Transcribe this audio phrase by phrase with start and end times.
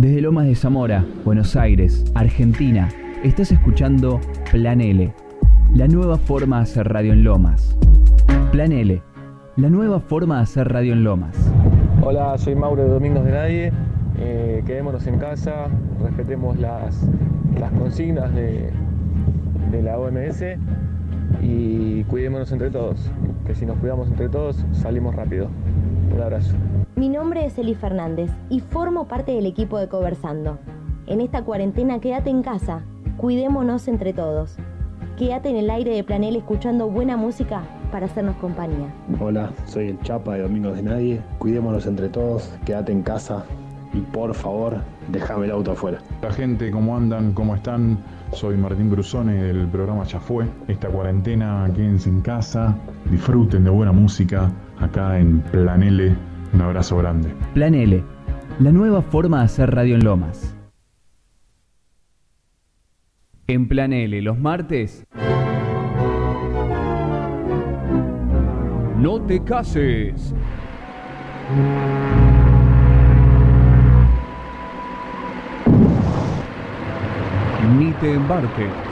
[0.00, 2.88] Desde Lomas de Zamora, Buenos Aires, Argentina,
[3.22, 4.18] estás escuchando
[4.50, 5.12] Plan L,
[5.74, 7.76] la nueva forma de hacer radio en Lomas.
[8.50, 9.02] Plan L,
[9.56, 11.36] la nueva forma de hacer radio en Lomas.
[12.00, 13.72] Hola, soy Mauro de Domingos de Nadie.
[14.18, 15.66] Eh, quedémonos en casa,
[16.02, 17.06] respetemos las,
[17.58, 18.70] las consignas de,
[19.70, 20.42] de la OMS
[21.42, 23.10] y cuidémonos entre todos,
[23.46, 25.50] que si nos cuidamos entre todos salimos rápido.
[26.12, 26.54] Un abrazo.
[26.96, 30.58] Mi nombre es Eli Fernández y formo parte del equipo de Conversando.
[31.06, 32.82] En esta cuarentena quédate en casa,
[33.16, 34.56] cuidémonos entre todos.
[35.16, 38.92] Quédate en el aire de Planel escuchando buena música para hacernos compañía.
[39.20, 41.20] Hola, soy el Chapa de Domingos de Nadie.
[41.38, 43.44] Cuidémonos entre todos, quédate en casa
[43.92, 45.98] y por favor, déjame el auto afuera.
[46.22, 47.32] La gente, ¿cómo andan?
[47.32, 47.98] ¿Cómo están?
[48.32, 50.46] Soy Martín Brusone del programa Ya Fue.
[50.68, 52.76] Esta cuarentena, quédense en casa,
[53.10, 56.16] disfruten de buena música acá en Plan L.
[56.52, 57.32] Un abrazo grande.
[57.54, 58.02] Plan L,
[58.58, 60.56] la nueva forma de hacer radio en Lomas.
[63.46, 65.04] En Plan L, los martes.
[68.96, 70.34] No te cases.
[77.78, 78.89] Ni te embarques.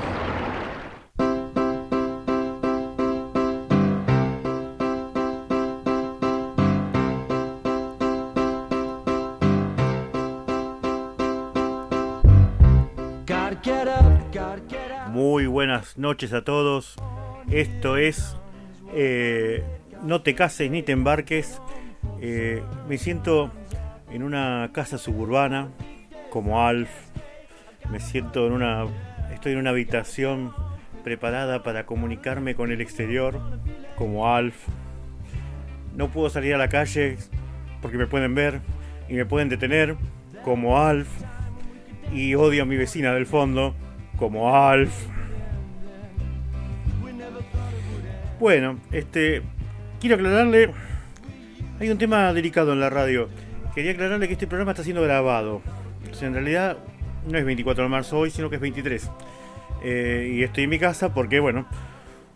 [15.89, 16.97] Buenas noches a todos.
[17.51, 18.37] Esto es
[18.95, 19.63] eh,
[20.03, 21.61] No te cases ni te embarques.
[22.21, 23.51] Eh, me siento
[24.11, 25.71] en una casa suburbana
[26.31, 26.91] como Alf.
[27.91, 28.87] Me siento en una.
[29.33, 30.53] Estoy en una habitación
[31.05, 33.41] preparada para comunicarme con el exterior
[33.97, 34.57] como Alf.
[35.97, 37.17] No puedo salir a la calle
[37.81, 38.61] porque me pueden ver
[39.09, 39.97] y me pueden detener
[40.45, 41.09] como Alf.
[42.13, 43.75] Y odio a mi vecina del fondo
[44.19, 45.18] como Alf.
[48.41, 49.43] Bueno, este.
[50.01, 50.71] Quiero aclararle.
[51.81, 53.29] Hay un tema delicado en la radio.
[53.75, 55.61] Quería aclararle que este programa está siendo grabado.
[56.21, 56.79] En realidad
[57.29, 59.11] no es 24 de marzo hoy, sino que es 23.
[59.83, 61.67] Eh, y estoy en mi casa porque, bueno,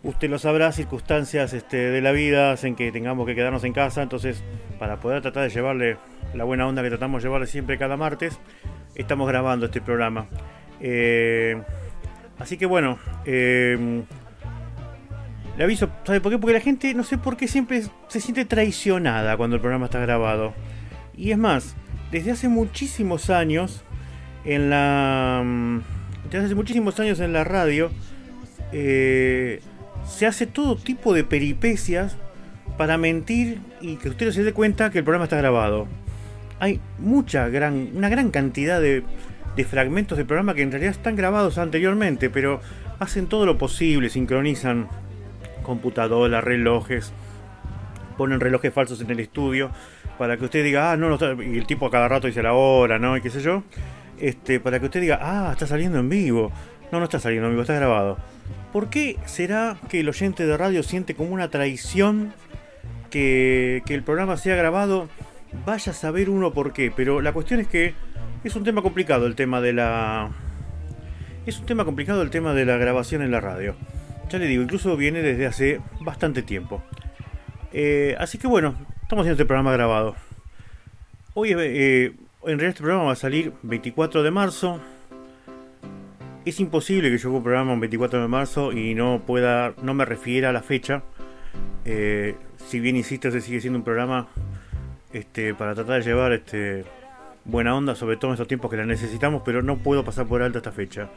[0.03, 4.01] usted lo sabrá, circunstancias este, de la vida hacen que tengamos que quedarnos en casa.
[4.01, 4.43] Entonces,
[4.79, 5.97] para poder tratar de llevarle
[6.33, 8.39] la buena onda que tratamos de llevarle siempre cada martes,
[8.95, 10.27] estamos grabando este programa.
[10.81, 11.61] Eh,
[12.39, 14.03] así que bueno, eh,
[15.57, 16.37] le aviso, ¿sabe por qué?
[16.37, 19.99] Porque la gente, no sé por qué, siempre se siente traicionada cuando el programa está
[19.99, 20.53] grabado.
[21.15, 21.75] Y es más,
[22.11, 23.83] desde hace muchísimos años,
[24.45, 25.41] en la.
[25.43, 25.79] mm,
[26.31, 27.91] Desde hace muchísimos años en la radio,
[28.71, 29.61] eh,
[30.07, 32.17] se hace todo tipo de peripecias
[32.77, 35.87] para mentir y que usted se dé cuenta que el programa está grabado.
[36.59, 39.03] Hay mucha, gran, una gran cantidad de,
[39.55, 42.61] de fragmentos del programa que en realidad están grabados anteriormente, pero
[42.99, 44.87] hacen todo lo posible, sincronizan
[45.63, 47.13] computadoras, relojes,
[48.17, 49.71] ponen relojes falsos en el estudio
[50.17, 52.43] para que usted diga, ah, no, no está, y el tipo a cada rato dice
[52.43, 53.17] la hora, ¿no?
[53.17, 53.63] Y qué sé yo,
[54.19, 56.51] este, para que usted diga, ah, está saliendo en vivo.
[56.91, 58.17] No, no está saliendo en vivo, está grabado.
[58.71, 62.33] ¿Por qué será que el oyente de radio siente como una traición
[63.09, 65.09] que, que el programa sea grabado?
[65.65, 67.93] Vaya a saber uno por qué, pero la cuestión es que
[68.43, 70.31] es un tema complicado el tema de la...
[71.45, 73.75] Es un tema complicado el tema de la grabación en la radio.
[74.29, 76.81] Ya le digo, incluso viene desde hace bastante tiempo.
[77.71, 80.15] Eh, así que bueno, estamos haciendo este programa grabado.
[81.33, 82.13] Hoy, eh, en
[82.43, 84.79] realidad este programa va a salir 24 de marzo.
[86.45, 89.93] Es imposible que yo haga un programa un 24 de marzo y no pueda, no
[89.93, 91.03] me refiera a la fecha.
[91.85, 94.27] Eh, si bien insisto, se sigue siendo un programa
[95.13, 96.85] este, para tratar de llevar este,
[97.45, 100.41] buena onda, sobre todo en estos tiempos que la necesitamos, pero no puedo pasar por
[100.43, 101.09] alto esta fecha.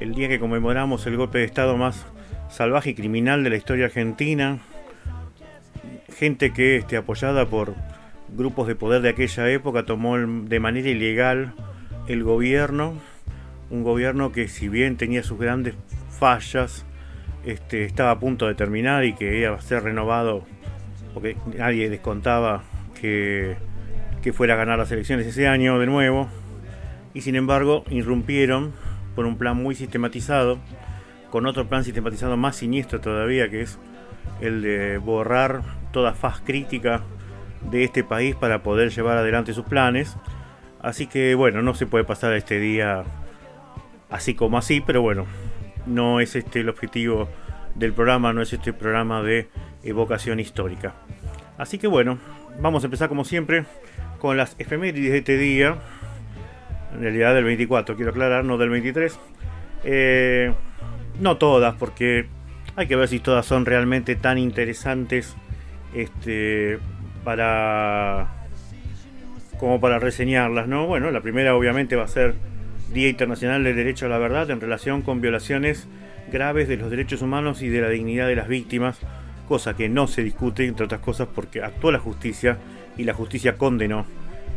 [0.00, 2.06] El día que conmemoramos el golpe de Estado más
[2.48, 4.58] salvaje y criminal de la historia argentina.
[6.16, 7.74] Gente que, este, apoyada por
[8.28, 11.52] grupos de poder de aquella época, tomó de manera ilegal
[12.08, 12.94] el gobierno.
[13.68, 15.74] Un gobierno que, si bien tenía sus grandes
[16.18, 16.86] fallas,
[17.44, 20.44] este, estaba a punto de terminar y que iba a ser renovado,
[21.14, 22.64] porque nadie descontaba
[23.00, 23.56] que,
[24.22, 26.28] que fuera a ganar las elecciones ese año de nuevo.
[27.12, 28.72] Y sin embargo, irrumpieron
[29.14, 30.58] por un plan muy sistematizado,
[31.30, 33.78] con otro plan sistematizado más siniestro todavía, que es
[34.40, 35.62] el de borrar
[35.92, 37.02] toda faz crítica
[37.70, 40.16] de este país para poder llevar adelante sus planes.
[40.80, 43.04] Así que bueno, no se puede pasar este día
[44.08, 45.26] así como así, pero bueno,
[45.86, 47.28] no es este el objetivo
[47.74, 49.48] del programa, no es este programa de
[49.82, 50.94] evocación histórica.
[51.58, 52.18] Así que bueno,
[52.60, 53.64] vamos a empezar como siempre
[54.18, 55.76] con las efemérides de este día,
[56.94, 59.18] en realidad del 24, quiero aclarar, no del 23.
[59.84, 60.52] Eh,
[61.20, 62.26] no todas, porque
[62.76, 65.36] hay que ver si todas son realmente tan interesantes
[65.94, 66.78] este,
[67.24, 68.28] para
[69.58, 70.86] como para reseñarlas, ¿no?
[70.86, 72.34] Bueno, la primera obviamente va a ser
[72.94, 75.86] Día Internacional del Derecho a la Verdad en relación con violaciones
[76.32, 78.98] graves de los derechos humanos y de la dignidad de las víctimas,
[79.46, 82.56] cosa que no se discute, entre otras cosas, porque actuó la justicia
[82.96, 84.06] y la justicia condenó.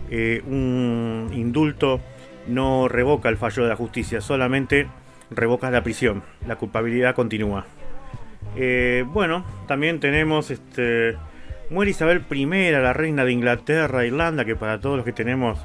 [0.10, 2.00] Eh, un indulto
[2.48, 4.88] no revoca el fallo de la justicia, solamente
[5.30, 6.24] revoca la prisión.
[6.48, 7.66] La culpabilidad continúa.
[8.56, 11.18] Eh, bueno, también tenemos este.
[11.70, 15.60] Muere Isabel I, la reina de Inglaterra, Irlanda, que para todos los que tenemos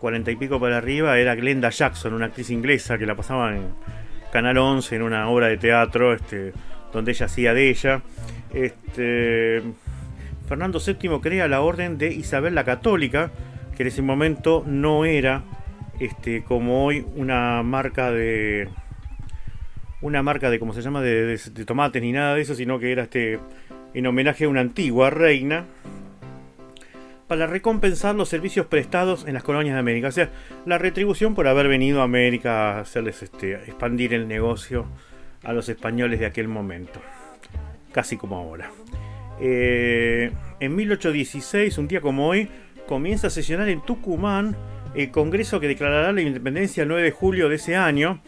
[0.00, 3.68] cuarenta y pico para arriba era Glenda Jackson, una actriz inglesa que la pasaba en
[4.32, 6.52] Canal 11 en una obra de teatro, este,
[6.92, 8.02] donde ella hacía de ella.
[8.52, 9.62] Este,
[10.48, 13.30] Fernando VII crea la orden de Isabel la Católica,
[13.76, 15.42] que en ese momento no era
[16.00, 18.68] este, como hoy una marca de
[20.00, 23.04] una marca de, ¿cómo se llama?, de, tomates ni nada de eso, sino que era
[23.04, 23.40] este,
[23.94, 25.64] en homenaje a una antigua reina
[27.26, 30.08] para recompensar los servicios prestados en las colonias de América.
[30.08, 30.30] O sea,
[30.64, 34.86] la retribución por haber venido a América a hacerles este, expandir el negocio
[35.44, 37.00] a los españoles de aquel momento.
[37.92, 38.70] Casi como ahora.
[39.40, 42.48] Eh, en 1816, un día como hoy,
[42.86, 44.56] comienza a sesionar en Tucumán
[44.94, 48.20] el Congreso que declarará la independencia el 9 de julio de ese año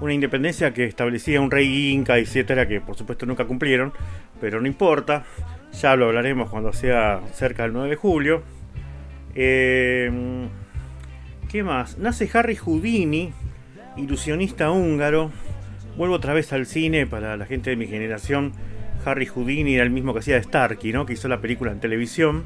[0.00, 3.92] una independencia que establecía un rey inca, etcétera, que por supuesto nunca cumplieron,
[4.40, 5.24] pero no importa,
[5.72, 8.42] ya lo hablaremos cuando sea cerca del 9 de julio.
[9.34, 10.10] Eh,
[11.48, 11.98] ¿Qué más?
[11.98, 13.32] Nace Harry Houdini,
[13.96, 15.30] ilusionista húngaro.
[15.96, 18.52] Vuelvo otra vez al cine para la gente de mi generación.
[19.04, 21.06] Harry Houdini era el mismo que hacía de Starkey, ¿no?
[21.06, 22.44] que hizo la película en televisión.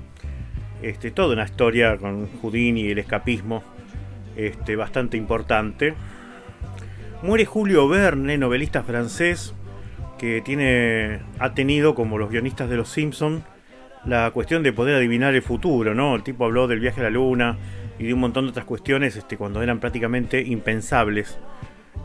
[0.82, 3.62] Este, toda una historia con Houdini y el escapismo
[4.36, 5.94] este, bastante importante.
[7.22, 9.54] Muere Julio Verne, novelista francés,
[10.18, 13.44] que tiene, ha tenido, como los guionistas de Los Simpson,
[14.06, 16.14] la cuestión de poder adivinar el futuro, ¿no?
[16.14, 17.58] El tipo habló del viaje a la luna
[17.98, 21.38] y de un montón de otras cuestiones este, cuando eran prácticamente impensables.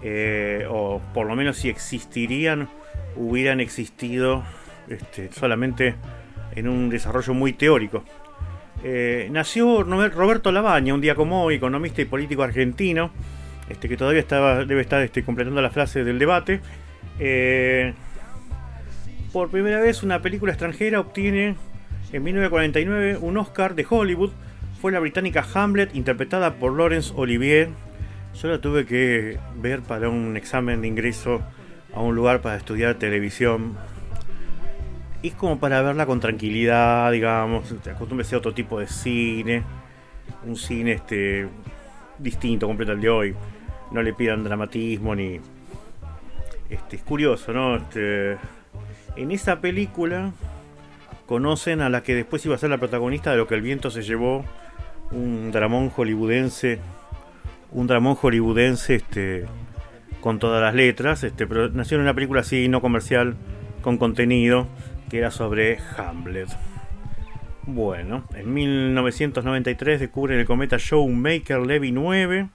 [0.02, 2.68] Eh, o por lo menos si existirían,
[3.16, 4.44] hubieran existido
[4.90, 5.96] este, solamente
[6.56, 8.04] en un desarrollo muy teórico.
[8.88, 13.10] Eh, nació Roberto Labaña, un día como hoy, economista y político argentino,
[13.68, 16.62] este, que todavía estaba, debe estar este, completando la frase del debate.
[17.18, 17.96] Eh,
[19.34, 21.56] por primera vez una película extranjera obtiene
[22.14, 24.30] en 1949 un Oscar de Hollywood.
[24.80, 27.70] Fue la británica Hamlet, interpretada por Laurence Olivier.
[28.40, 31.42] Yo la tuve que ver para un examen de ingreso
[31.92, 33.76] a un lugar para estudiar televisión.
[35.28, 37.74] Es como para verla con tranquilidad, digamos.
[37.82, 39.64] Te acostumbres a otro tipo de cine.
[40.46, 41.48] Un cine este
[42.20, 43.36] distinto, completo al de hoy
[43.92, 45.40] no le pidan dramatismo ni.
[46.70, 47.76] Este, es curioso, ¿no?
[47.78, 48.38] Este,
[49.16, 50.32] en esa película
[51.26, 53.90] conocen a la que después iba a ser la protagonista de lo que el viento
[53.90, 54.46] se llevó,
[55.12, 56.80] un dramón hollywoodense,
[57.72, 59.46] un dramón hollywoodense este,
[60.22, 63.36] con todas las letras, este, pero nació en una película así, no comercial,
[63.82, 64.68] con contenido,
[65.16, 66.50] que era sobre Hamlet.
[67.64, 72.50] Bueno, en 1993 descubren el cometa Showmaker Levy 9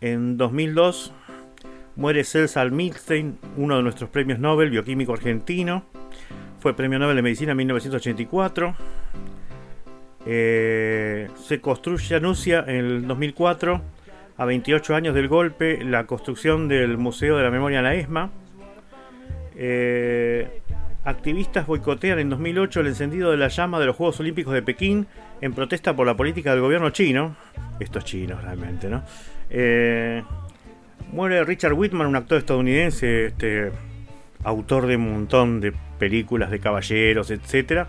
[0.00, 1.12] en 2002
[1.96, 5.82] muere César Milstein, uno de nuestros premios Nobel, bioquímico argentino.
[6.60, 8.76] Fue premio Nobel de Medicina en 1984.
[10.26, 13.82] Eh, se construye, anuncia en el 2004,
[14.36, 18.30] a 28 años del golpe, la construcción del Museo de la Memoria en la ESMA.
[19.56, 20.62] Eh,
[21.04, 25.06] activistas boicotean en 2008 el encendido de la llama de los Juegos Olímpicos de Pekín
[25.40, 27.36] en protesta por la política del gobierno chino.
[27.78, 29.02] Estos chinos realmente, ¿no?
[29.48, 30.22] Eh,
[31.12, 33.72] muere Richard Whitman, un actor estadounidense, este,
[34.44, 37.86] autor de un montón de películas de caballeros, etc.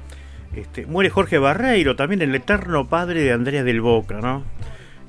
[0.55, 4.43] Este, muere Jorge Barreiro, también el eterno padre de Andrea del Boca, ¿no?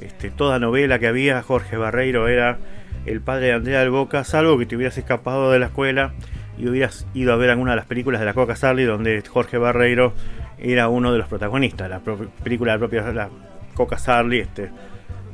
[0.00, 2.58] Este, toda novela que había, Jorge Barreiro era
[3.06, 6.12] el padre de Andrea del Boca, salvo que te hubieras escapado de la escuela
[6.58, 9.58] y hubieras ido a ver alguna de las películas de la Coca Sarli donde Jorge
[9.58, 10.12] Barreiro
[10.58, 12.00] era uno de los protagonistas, la
[12.42, 13.28] película de la propia
[13.74, 14.70] Coca Sarli, este,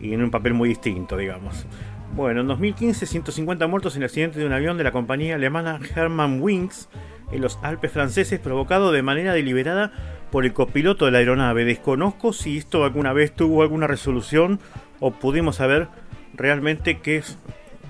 [0.01, 1.67] y en un papel muy distinto, digamos.
[2.15, 5.79] Bueno, en 2015, 150 muertos en el accidente de un avión de la compañía alemana
[5.95, 6.89] Hermann Wings
[7.31, 9.93] en los Alpes franceses, provocado de manera deliberada
[10.31, 11.65] por el copiloto de la aeronave.
[11.65, 14.61] Desconozco si esto alguna vez tuvo alguna resolución
[15.01, 15.89] o pudimos saber
[16.35, 17.23] realmente qué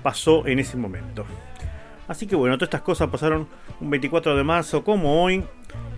[0.03, 1.25] pasó en ese momento.
[2.09, 3.47] Así que bueno, todas estas cosas pasaron
[3.79, 5.43] un 24 de marzo como hoy.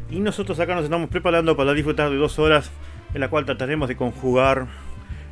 [0.09, 2.69] Y nosotros acá nos estamos preparando para disfrutar de dos horas
[3.13, 4.67] en la cual trataremos de conjugar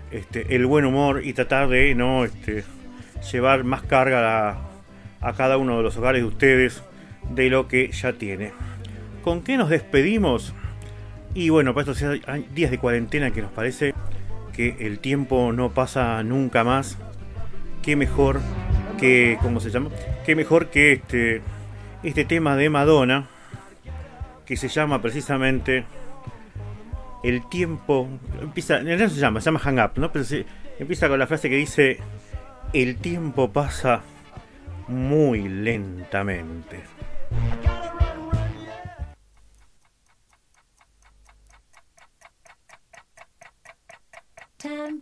[0.10, 2.64] este, el buen humor y tratar de no este,
[3.30, 4.58] llevar más carga
[5.22, 6.82] a, cada uno de los hogares de ustedes
[7.30, 8.54] de lo que ya tiene.
[9.22, 10.54] ¿Con qué nos despedimos?
[11.34, 12.22] Y bueno, para estos
[12.56, 13.94] días de cuarentena que nos parece
[14.54, 16.98] que el tiempo no pasa nunca más,
[17.82, 18.40] qué mejor
[19.00, 19.90] que, ¿cómo se llama?
[20.26, 21.42] Qué mejor que este,
[22.04, 23.28] este tema de Madonna,
[24.46, 25.86] que se llama precisamente
[27.24, 28.08] El tiempo,
[28.42, 30.12] empieza, no se llama, se llama Hang Up, ¿no?
[30.12, 30.26] Pero
[30.80, 32.00] empieza con la frase que dice,
[32.74, 34.02] el tiempo pasa
[34.88, 36.84] muy lentamente.
[44.58, 45.02] Time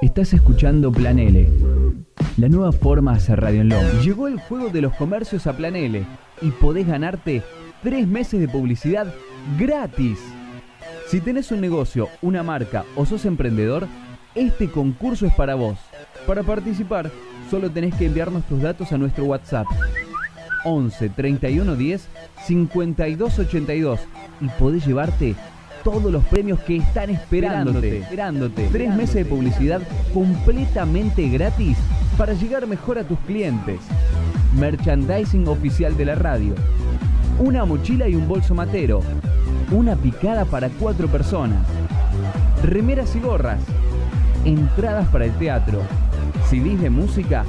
[0.00, 1.48] Estás escuchando Plan L,
[2.36, 4.04] la nueva forma de hacer radio en Lomas.
[4.04, 6.04] Llegó el juego de los comercios a Plan L
[6.40, 7.42] y podés ganarte
[7.82, 9.12] tres meses de publicidad
[9.58, 10.20] gratis.
[11.08, 13.88] Si tenés un negocio, una marca o sos emprendedor,
[14.36, 15.78] este concurso es para vos.
[16.28, 17.10] Para participar,
[17.50, 19.66] solo tenés que enviarnos tus datos a nuestro WhatsApp
[20.64, 22.08] 11 31 10
[22.46, 24.00] 52 82
[24.40, 25.34] y podés llevarte
[25.82, 27.98] todos los premios que están esperándote.
[27.98, 28.68] esperándote.
[28.70, 29.80] Tres meses de publicidad
[30.12, 31.76] completamente gratis
[32.16, 33.80] para llegar mejor a tus clientes.
[34.54, 36.54] Merchandising oficial de la radio.
[37.38, 39.02] Una mochila y un bolso matero.
[39.70, 41.66] Una picada para cuatro personas.
[42.62, 43.60] Remeras y gorras.
[44.44, 45.82] Entradas para el teatro.
[46.48, 47.44] CDs de música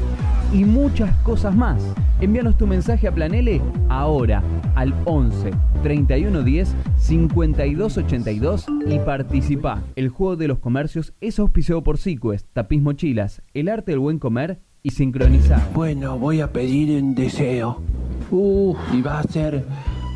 [0.54, 1.82] y muchas cosas más.
[2.21, 4.43] Envíanos tu mensaje a Planele ahora
[4.75, 5.51] al 11
[5.84, 9.82] 31 10 52 82 y participa.
[9.95, 14.19] El juego de los comercios es auspiciado por Sequest, Tapiz Mochilas, El Arte del Buen
[14.19, 15.62] Comer y Sincronizar.
[15.73, 17.82] Bueno, voy a pedir un deseo.
[18.32, 19.63] Uh, y va a ser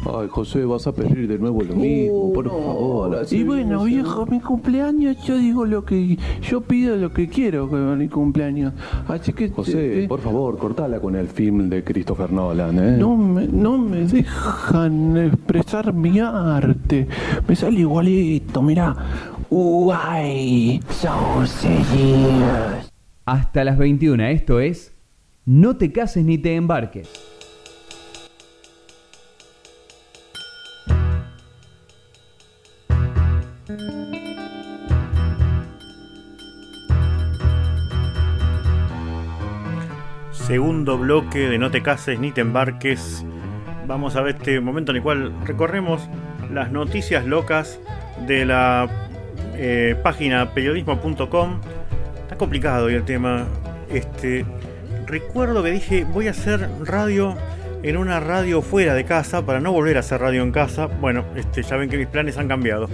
[0.05, 3.25] Ay, José, vas a pedir de nuevo lo mismo, por favor.
[3.31, 6.17] Y bueno, viejo, mi cumpleaños, yo digo lo que.
[6.41, 8.73] Yo pido lo que quiero con mi cumpleaños.
[9.07, 9.49] Así que.
[9.49, 12.97] José, por favor, cortala con el film de Christopher Nolan, ¿eh?
[12.97, 17.07] No me, no me dejan expresar mi arte.
[17.47, 18.95] Me sale igualito, mirá.
[19.49, 22.91] Uy, so serious.
[23.25, 24.93] Hasta las 21, esto es.
[25.45, 27.32] No te cases ni te embarques.
[40.31, 43.25] Segundo bloque de No te cases ni te embarques.
[43.87, 46.09] Vamos a ver este momento en el cual recorremos
[46.51, 47.79] las noticias locas
[48.27, 48.89] de la
[49.55, 51.61] eh, página periodismo.com.
[52.21, 53.45] Está complicado hoy el tema.
[53.89, 54.45] Este,
[55.05, 57.35] recuerdo que dije voy a hacer radio
[57.81, 60.87] en una radio fuera de casa para no volver a hacer radio en casa.
[60.87, 62.89] Bueno, este, ya ven que mis planes han cambiado.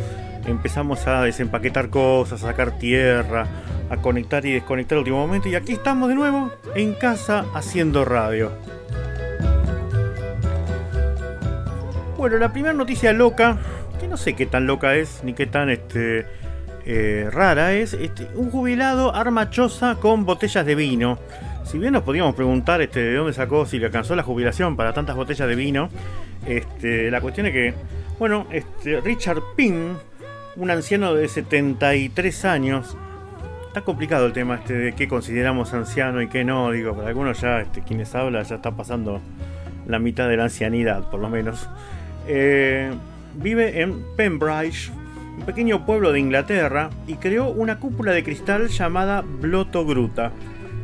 [0.49, 3.45] Empezamos a desempaquetar cosas, a sacar tierra,
[3.89, 5.47] a conectar y desconectar al último momento.
[5.47, 8.51] Y aquí estamos de nuevo en casa haciendo radio.
[12.17, 13.57] Bueno, la primera noticia loca,
[13.99, 16.25] que no sé qué tan loca es, ni qué tan este,
[16.85, 21.19] eh, rara es, este, un jubilado arma choza con botellas de vino.
[21.63, 24.91] Si bien nos podíamos preguntar este, de dónde sacó, si le alcanzó la jubilación para
[24.91, 25.89] tantas botellas de vino,
[26.47, 27.73] este, la cuestión es que,
[28.17, 29.95] bueno, este, Richard Pym,
[30.59, 32.97] un anciano de 73 años,
[33.67, 37.39] está complicado el tema este de qué consideramos anciano y qué no, digo, para algunos
[37.39, 39.21] ya, este, quienes hablan, ya está pasando
[39.87, 41.69] la mitad de la ancianidad, por lo menos.
[42.27, 42.91] Eh,
[43.35, 44.91] vive en Pembridge,
[45.37, 50.33] un pequeño pueblo de Inglaterra, y creó una cúpula de cristal llamada Bloto Gruta.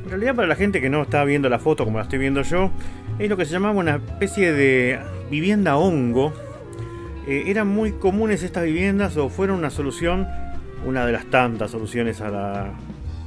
[0.05, 2.43] En realidad, para la gente que no está viendo la foto como la estoy viendo
[2.43, 2.71] yo,
[3.19, 6.33] es lo que se llamaba una especie de vivienda hongo.
[7.27, 10.27] Eh, eran muy comunes estas viviendas o fueron una solución
[10.85, 12.73] una de las tantas soluciones a la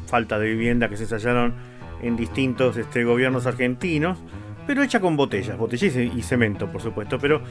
[0.06, 1.54] falta de vivienda que se hallaron
[2.02, 4.18] en distintos este, gobiernos argentinos,
[4.66, 7.18] pero hecha con botellas, botellas y cemento, por supuesto.
[7.18, 7.42] Pero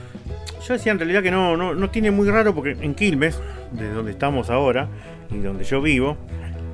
[0.66, 3.40] yo decía en realidad que no, no, tiene muy raro porque en Quilmes,
[3.72, 4.88] de donde estamos ahora
[5.30, 6.18] y donde yo vivo,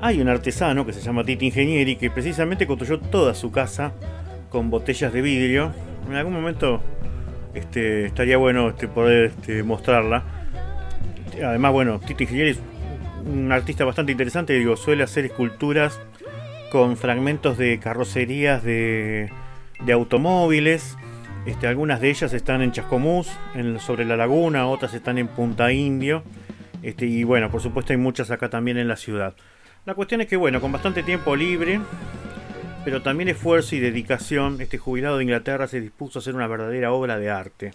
[0.02, 3.94] hay un artesano que se llama Titi Ingenieri que precisamente construyó toda su casa
[4.50, 5.72] con botellas de vidrio.
[6.08, 6.82] En algún momento
[7.54, 10.24] este, estaría bueno este, poder este, mostrarla.
[11.44, 12.58] Además, bueno, Titi Ingenieri
[13.26, 16.00] un artista bastante interesante, digo, suele hacer esculturas
[16.72, 19.32] con fragmentos de carrocerías de,
[19.92, 20.98] automóviles.
[21.46, 23.30] Este, algunas de ellas están en Chascomús,
[23.80, 26.24] sobre la laguna, otras están en Punta Indio.
[26.82, 29.36] Este, y bueno, por supuesto hay muchas acá también en la ciudad.
[29.86, 31.80] La cuestión es que bueno, con bastante tiempo libre,
[32.84, 36.92] pero también esfuerzo y dedicación, este jubilado de Inglaterra se dispuso a hacer una verdadera
[36.92, 37.74] obra de arte.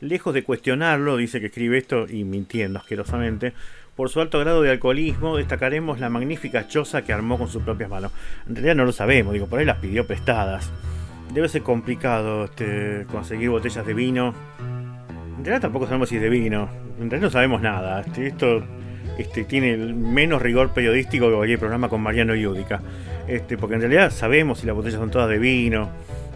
[0.00, 3.54] Lejos de cuestionarlo, dice que escribe esto y mintiendo asquerosamente,
[3.96, 7.88] por su alto grado de alcoholismo, destacaremos la magnífica choza que armó con sus propias
[7.88, 8.12] manos.
[8.46, 10.70] En realidad no lo sabemos, digo, por ahí las pidió prestadas.
[11.32, 14.34] Debe ser complicado este, conseguir botellas de vino.
[15.38, 16.68] En realidad tampoco sabemos si es de vino.
[17.00, 18.00] En realidad no sabemos nada.
[18.00, 18.64] Este, esto
[19.18, 22.80] este, tiene menos rigor periodístico que cualquier programa con Mariano Yudica.
[23.26, 25.90] Este, porque en realidad sabemos si las botellas son todas de vino.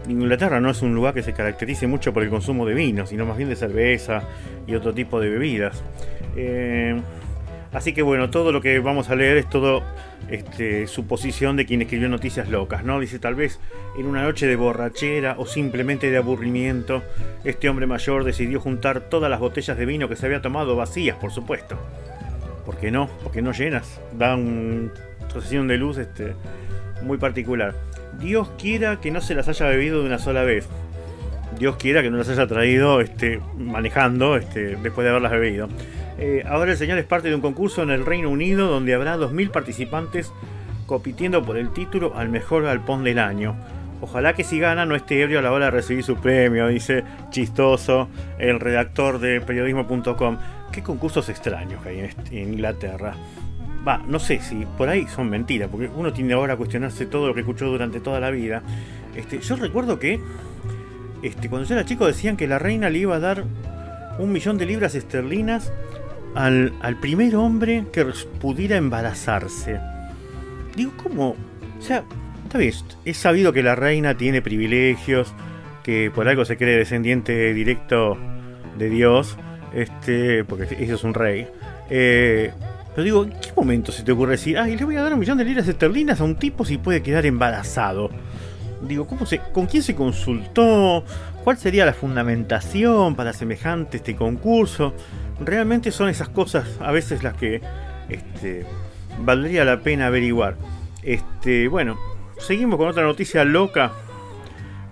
[0.07, 3.25] Inglaterra no es un lugar que se caracterice mucho por el consumo de vino, sino
[3.25, 4.23] más bien de cerveza
[4.65, 5.83] y otro tipo de bebidas.
[6.35, 6.99] Eh,
[7.71, 9.83] Así que bueno, todo lo que vamos a leer es todo
[10.29, 12.99] este, suposición de quien escribió noticias locas, ¿no?
[12.99, 13.59] Dice tal vez
[13.97, 17.03] en una noche de borrachera o simplemente de aburrimiento,
[17.43, 21.17] este hombre mayor decidió juntar todas las botellas de vino que se había tomado vacías,
[21.17, 21.77] por supuesto.
[22.69, 23.09] ¿Por qué no?
[23.23, 23.99] Porque no llenas.
[24.15, 24.91] Da un
[25.31, 26.35] procesión de luz este,
[27.01, 27.73] muy particular.
[28.19, 30.67] Dios quiera que no se las haya bebido de una sola vez.
[31.57, 35.67] Dios quiera que no las haya traído este, manejando este, después de haberlas bebido.
[36.19, 39.17] Eh, ahora el señor es parte de un concurso en el Reino Unido donde habrá
[39.17, 40.31] 2.000 participantes
[40.85, 43.55] compitiendo por el título al mejor galpón del año.
[43.99, 47.03] Ojalá que si gana no esté ebrio a la hora de recibir su premio, dice
[47.31, 50.37] chistoso el redactor de periodismo.com.
[50.71, 53.15] Qué concursos extraños que hay en, Inglaterra.
[53.87, 57.27] Va, no sé si por ahí son mentiras, porque uno tiene ahora a cuestionarse todo
[57.27, 58.61] lo que escuchó durante toda la vida.
[59.15, 60.19] Este, yo recuerdo que
[61.23, 63.45] este, cuando yo era chico decían que la reina le iba a dar
[64.19, 65.71] un millón de libras esterlinas
[66.35, 68.05] al, al primer hombre que
[68.39, 69.79] pudiera embarazarse.
[70.75, 71.35] Digo, ¿cómo?
[71.77, 72.03] O sea,
[72.49, 72.73] Está bien,
[73.05, 75.35] es sabido que la reina tiene privilegios,
[75.83, 78.17] que por algo se cree descendiente directo
[78.79, 79.37] de Dios,
[79.73, 81.47] este, porque ese es un rey.
[81.89, 82.51] Eh,
[82.95, 85.19] pero digo, ¿en qué momento se te ocurre decir, ay, le voy a dar un
[85.19, 88.09] millón de libras esterlinas a un tipo si puede quedar embarazado?
[88.81, 91.03] Digo, ¿cómo se, ¿con quién se consultó?
[91.43, 94.93] ¿Cuál sería la fundamentación para semejante este concurso?
[95.39, 97.61] Realmente son esas cosas a veces las que
[98.09, 98.65] este,
[99.19, 100.55] valdría la pena averiguar.
[101.03, 101.97] Este, bueno,
[102.39, 103.91] Seguimos con otra noticia loca.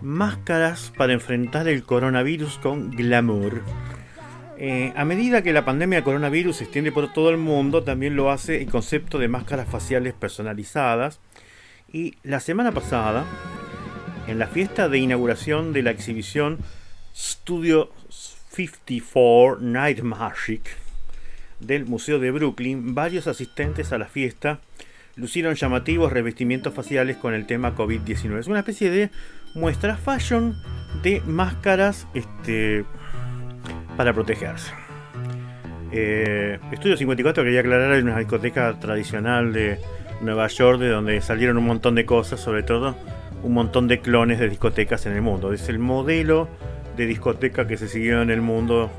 [0.01, 3.63] Máscaras para enfrentar el coronavirus con glamour.
[4.59, 8.15] Eh, a medida que la pandemia de coronavirus se extiende por todo el mundo, también
[8.15, 11.19] lo hace el concepto de máscaras faciales personalizadas.
[11.91, 13.25] Y la semana pasada,
[14.27, 16.57] en la fiesta de inauguración de la exhibición
[17.15, 20.63] Studio 54 Night Magic
[21.59, 24.59] del Museo de Brooklyn, varios asistentes a la fiesta
[25.15, 28.39] lucieron llamativos revestimientos faciales con el tema COVID-19.
[28.39, 29.09] Es una especie de
[29.55, 30.55] muestra fashion
[31.03, 32.85] de máscaras este,
[33.97, 34.71] para protegerse.
[35.91, 39.79] Eh, Estudio 54 quería aclarar, es una discoteca tradicional de
[40.21, 42.95] Nueva York de donde salieron un montón de cosas, sobre todo
[43.43, 45.53] un montón de clones de discotecas en el mundo.
[45.53, 46.47] Es el modelo
[46.95, 48.89] de discoteca que se siguió en el mundo,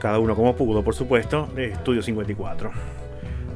[0.00, 2.70] cada uno como pudo, por supuesto, de Estudio 54.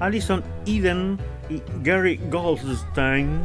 [0.00, 3.40] Alison Eden y Gary Goldstein,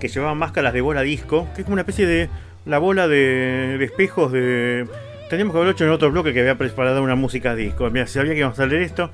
[0.00, 2.28] que llevaban máscaras de bola disco, que es como una especie de
[2.66, 4.86] la bola de, espejos de...
[5.34, 7.90] Teníamos que haberlo hecho en otro bloque que había preparado una música disco.
[7.90, 9.10] Mira, sabía que íbamos a leer esto.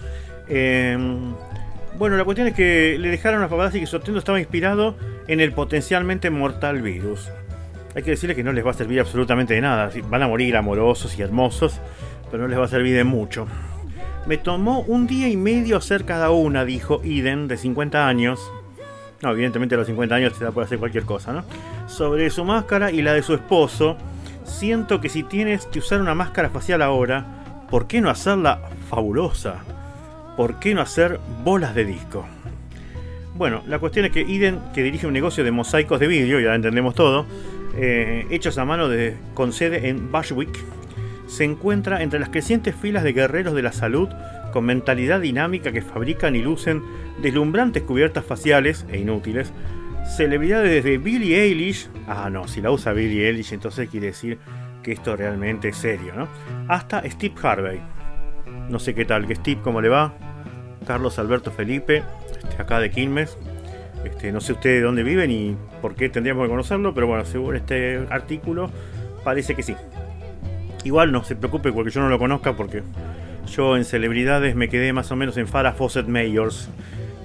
[0.49, 1.33] Em,
[1.97, 4.97] bueno, la cuestión es que le dejaron a paparazzi que su atento estaba inspirado
[5.29, 7.31] en el potencialmente mortal virus.
[7.95, 9.91] Hay que decirle que no les va a servir absolutamente de nada.
[10.11, 11.81] Van a morir amorosos y hermosos,
[12.31, 13.47] pero no les va a servir de mucho.
[14.27, 18.41] Me tomó un día y medio hacer cada una, dijo Eden, de 50 años.
[19.23, 21.45] No, evidentemente a los 50 años se da por hacer cualquier cosa, ¿no?
[21.87, 23.97] Sobre su máscara y la de su esposo.
[24.51, 27.25] Siento que si tienes que usar una máscara facial ahora,
[27.71, 28.61] ¿por qué no hacerla
[28.91, 29.61] fabulosa?
[30.37, 32.27] ¿Por qué no hacer bolas de disco?
[33.37, 36.55] Bueno, la cuestión es que Eden, que dirige un negocio de mosaicos de vídeo, ya
[36.55, 37.25] entendemos todo,
[37.77, 40.59] eh, hechos a mano de, con sede en Bushwick,
[41.27, 44.09] se encuentra entre las crecientes filas de guerreros de la salud
[44.53, 46.83] con mentalidad dinámica que fabrican y lucen
[47.23, 49.53] deslumbrantes cubiertas faciales e inútiles,
[50.05, 54.39] celebridades desde Billie Eilish, ah no, si la usa Billie Eilish entonces quiere decir
[54.83, 56.29] que esto realmente es serio, ¿no?
[56.69, 57.81] Hasta Steve Harvey.
[58.69, 60.15] No sé qué tal, que Steve, ¿cómo le va?
[60.87, 62.03] Carlos Alberto Felipe,
[62.43, 63.37] este, acá de Quilmes.
[64.05, 67.25] Este, no sé usted de dónde viven y por qué tendríamos que conocerlo, pero bueno,
[67.25, 68.71] según este artículo
[69.25, 69.77] parece que sí.
[70.85, 72.83] Igual no se preocupe porque yo no lo conozca porque
[73.55, 76.71] yo en celebridades me quedé más o menos en Farah Fawcett Mayors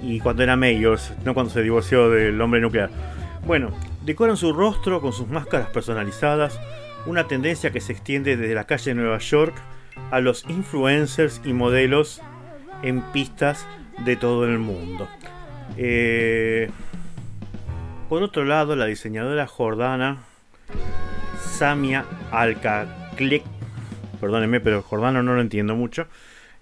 [0.02, 2.90] y cuando era Mayors, no cuando se divorció del hombre nuclear.
[3.46, 3.70] Bueno,
[4.04, 6.60] decoran su rostro con sus máscaras personalizadas,
[7.06, 9.54] una tendencia que se extiende desde la calle de Nueva York
[10.10, 12.20] a los influencers y modelos
[12.82, 13.66] en pistas
[14.04, 15.08] de todo el mundo.
[15.76, 16.70] Eh,
[18.08, 20.18] por otro lado, la diseñadora jordana
[21.40, 23.42] Samia Alca click,
[24.20, 26.06] perdónenme, pero Jordano no lo entiendo mucho,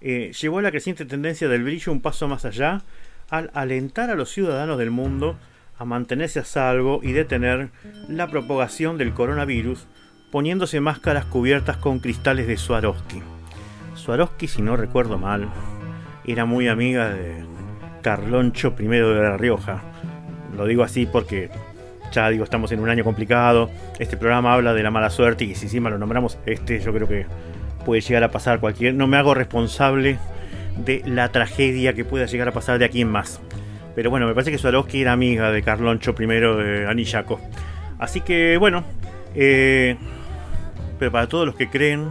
[0.01, 2.81] eh, llevó a la creciente tendencia del brillo un paso más allá
[3.29, 5.37] al alentar a los ciudadanos del mundo
[5.77, 7.69] a mantenerse a salvo y detener
[8.07, 9.87] la propagación del coronavirus
[10.31, 13.21] poniéndose máscaras cubiertas con cristales de Swarovski.
[13.95, 15.49] Swarovski, si no recuerdo mal,
[16.25, 17.43] era muy amiga de
[18.01, 19.81] Carloncho I de La Rioja.
[20.55, 21.49] Lo digo así porque
[22.11, 23.69] ya digo, estamos en un año complicado.
[23.99, 27.07] Este programa habla de la mala suerte y si encima lo nombramos, este yo creo
[27.07, 27.25] que
[27.85, 28.93] puede llegar a pasar cualquier.
[28.93, 30.17] No me hago responsable
[30.77, 33.39] de la tragedia que pueda llegar a pasar de aquí en más.
[33.95, 37.39] Pero bueno, me parece que Swarovski era amiga de Carloncho I de eh, Anillaco.
[37.97, 38.83] Así que bueno,
[39.35, 39.95] eh,
[40.99, 42.09] pero para todos los que creen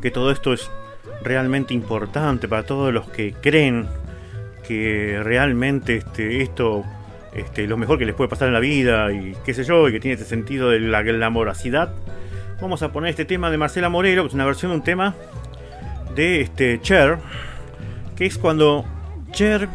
[0.00, 0.70] que todo esto es
[1.22, 3.88] realmente importante, para todos los que creen
[4.66, 6.84] que realmente este, esto
[7.34, 9.92] este, lo mejor que les puede pasar en la vida y qué sé yo, y
[9.92, 11.92] que tiene este sentido de la glamorosidad,
[12.60, 15.14] vamos a poner este tema de Marcela Morelo, que es una versión de un tema
[16.14, 17.18] de este Cher
[18.16, 18.84] que es cuando
[19.30, 19.68] Cher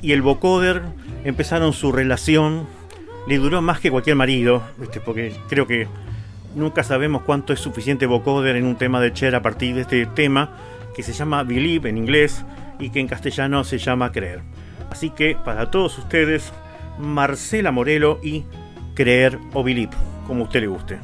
[0.00, 0.82] y el vocoder
[1.24, 2.66] empezaron su relación.
[3.28, 5.00] Le duró más que cualquier marido, ¿viste?
[5.00, 5.86] porque creo que
[6.56, 10.06] nunca sabemos cuánto es suficiente vocoder en un tema de Cher a partir de este
[10.06, 10.50] tema
[10.94, 12.44] que se llama Believe en inglés
[12.78, 14.40] y que en castellano se llama Creer.
[14.90, 16.52] Así que para todos ustedes,
[16.98, 18.44] Marcela Morelo y
[18.94, 19.92] Creer o Believe,
[20.26, 20.98] como usted le guste.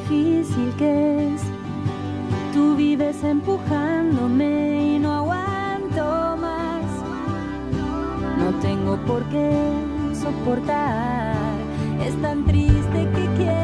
[0.00, 1.42] difícil que es.
[2.52, 6.84] Tú vives empujándome y no aguanto más.
[8.38, 9.50] No tengo por qué
[10.14, 11.34] soportar.
[12.04, 13.59] Es tan triste que quiero.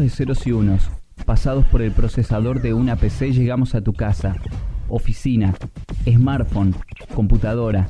[0.00, 0.90] de ceros y unos,
[1.24, 4.36] pasados por el procesador de una PC llegamos a tu casa,
[4.88, 5.54] oficina,
[6.04, 6.74] smartphone,
[7.14, 7.88] computadora,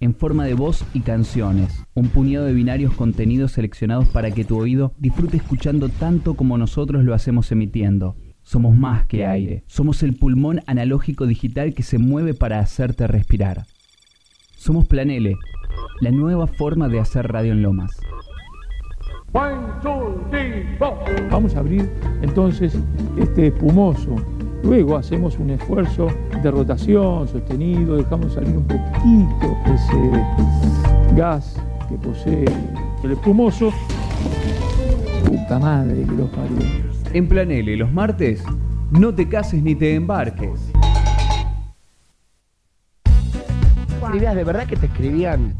[0.00, 4.58] en forma de voz y canciones, un puñado de binarios contenidos seleccionados para que tu
[4.58, 8.16] oído disfrute escuchando tanto como nosotros lo hacemos emitiendo.
[8.42, 13.66] Somos más que aire, somos el pulmón analógico digital que se mueve para hacerte respirar.
[14.56, 15.36] Somos Planele,
[16.00, 18.00] la nueva forma de hacer radio en Lomas.
[21.30, 21.88] Vamos a abrir
[22.22, 22.76] entonces
[23.16, 24.16] este espumoso.
[24.62, 26.08] Luego hacemos un esfuerzo
[26.42, 31.56] de rotación sostenido, dejamos salir un poquitito ese gas
[31.88, 32.44] que posee
[33.04, 33.72] el espumoso.
[35.24, 36.58] Puta madre que los parió.
[37.12, 38.42] En Planele, los martes,
[38.90, 40.72] no te cases ni te embarques.
[44.10, 45.54] escribías de verdad que te escribían,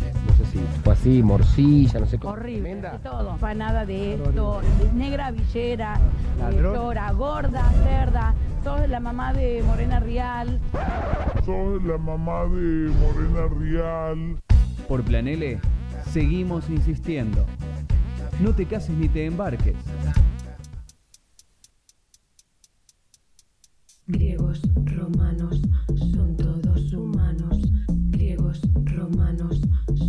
[0.44, 2.34] sé si fue así, morcilla, no sé cómo.
[2.34, 3.36] Horrible, de todo.
[3.36, 4.60] Panada de esto,
[4.94, 6.74] negra villera, eh, Ladrón.
[6.74, 10.60] llora, gorda, cerda, sos la mamá de Morena Rial.
[11.44, 14.40] Soy la mamá de Morena Rial.
[14.88, 15.60] Por Planele,
[16.12, 17.44] seguimos insistiendo.
[18.40, 19.76] No te cases ni te embarques.
[24.06, 25.60] Griegos, romanos,
[26.12, 27.60] son todos humanos.
[28.84, 29.60] Romanos,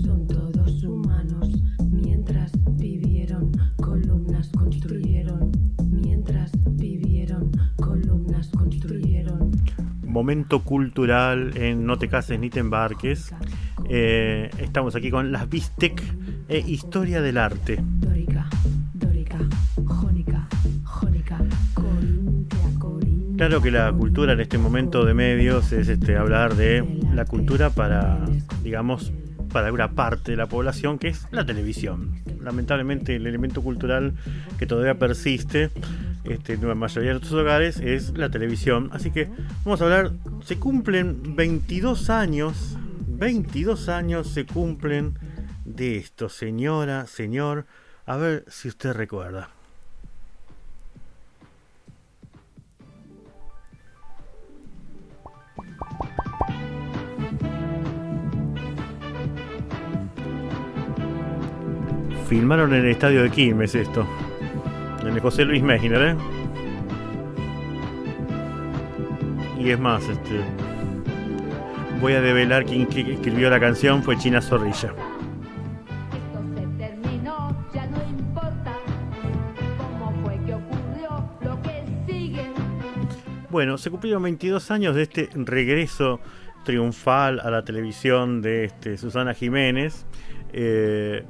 [0.03, 1.61] son todos humanos.
[1.91, 5.51] Mientras vivieron, columnas construyeron.
[5.89, 9.51] Mientras vivieron, columnas construyeron.
[10.05, 13.33] Momento cultural en No te cases ni te embarques.
[13.89, 16.01] Eh, estamos aquí con las Bistec
[16.47, 17.83] e Historia del Arte.
[23.41, 27.71] Claro que la cultura en este momento de medios es este, hablar de la cultura
[27.71, 28.23] para,
[28.71, 29.11] digamos,
[29.51, 32.15] para una parte de la población que es la televisión.
[32.39, 34.13] Lamentablemente el elemento cultural
[34.57, 35.71] que todavía persiste
[36.23, 38.89] este, en la mayoría de nuestros hogares es la televisión.
[38.93, 39.27] Así que
[39.65, 40.11] vamos a hablar,
[40.45, 42.77] se cumplen 22 años,
[43.09, 45.15] 22 años se cumplen
[45.65, 47.65] de esto, señora, señor,
[48.05, 49.49] a ver si usted recuerda.
[62.31, 64.07] Filmaron en el estadio de Quilmes esto.
[65.01, 66.15] En el José Luis Meissner, ¿eh?
[69.59, 70.39] Y es más, este.
[71.99, 74.93] Voy a develar quién escribió la canción, fue China Zorrilla.
[76.77, 78.77] terminó, ya no importa
[79.77, 82.49] cómo fue que ocurrió lo que sigue.
[83.49, 86.21] Bueno, se cumplieron 22 años de este regreso
[86.63, 90.05] triunfal a la televisión de este, Susana Jiménez.
[90.53, 91.25] Eh,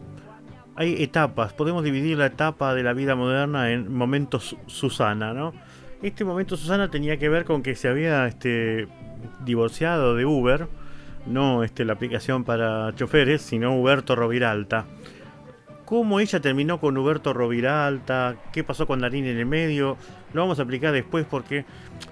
[0.76, 5.54] hay etapas, podemos dividir la etapa de la vida moderna en momentos Susana, ¿no?
[6.02, 8.88] Este momento Susana tenía que ver con que se había este,
[9.46, 10.68] divorciado de Uber,
[11.28, 14.86] no este, la aplicación para choferes, sino Huberto Roviralta.
[15.86, 18.38] ¿Cómo ella terminó con Huberto Roviralta?
[18.54, 19.98] ¿Qué pasó con Darín en el medio?
[20.34, 21.66] Lo vamos a explicar después porque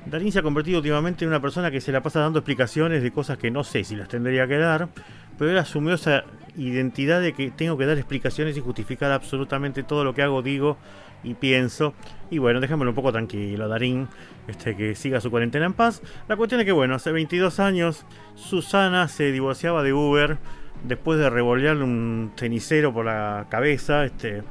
[0.06, 3.12] Darín se ha convertido últimamente en una persona que se la pasa dando explicaciones de
[3.12, 4.90] cosas que no sé si las tendría que dar,
[5.38, 6.26] pero él asumió esa
[6.56, 10.78] identidad de que tengo que dar explicaciones y justificar absolutamente todo lo que hago, digo
[11.24, 11.94] y pienso.
[12.30, 14.08] Y bueno, dejémoslo un poco tranquilo, Darín,
[14.48, 16.02] este, que siga su cuarentena en paz.
[16.28, 20.38] La cuestión es que, bueno, hace 22 años Susana se divorciaba de Uber
[20.84, 24.06] después de revolearle un cenicero por la cabeza.
[24.06, 24.44] Este,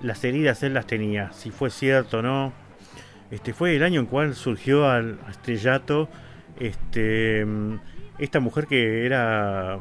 [0.00, 2.52] las heridas él las tenía, si fue cierto o no.
[3.30, 6.08] Este fue el año en cual surgió al estrellato
[6.58, 7.46] este,
[8.18, 9.78] esta mujer que era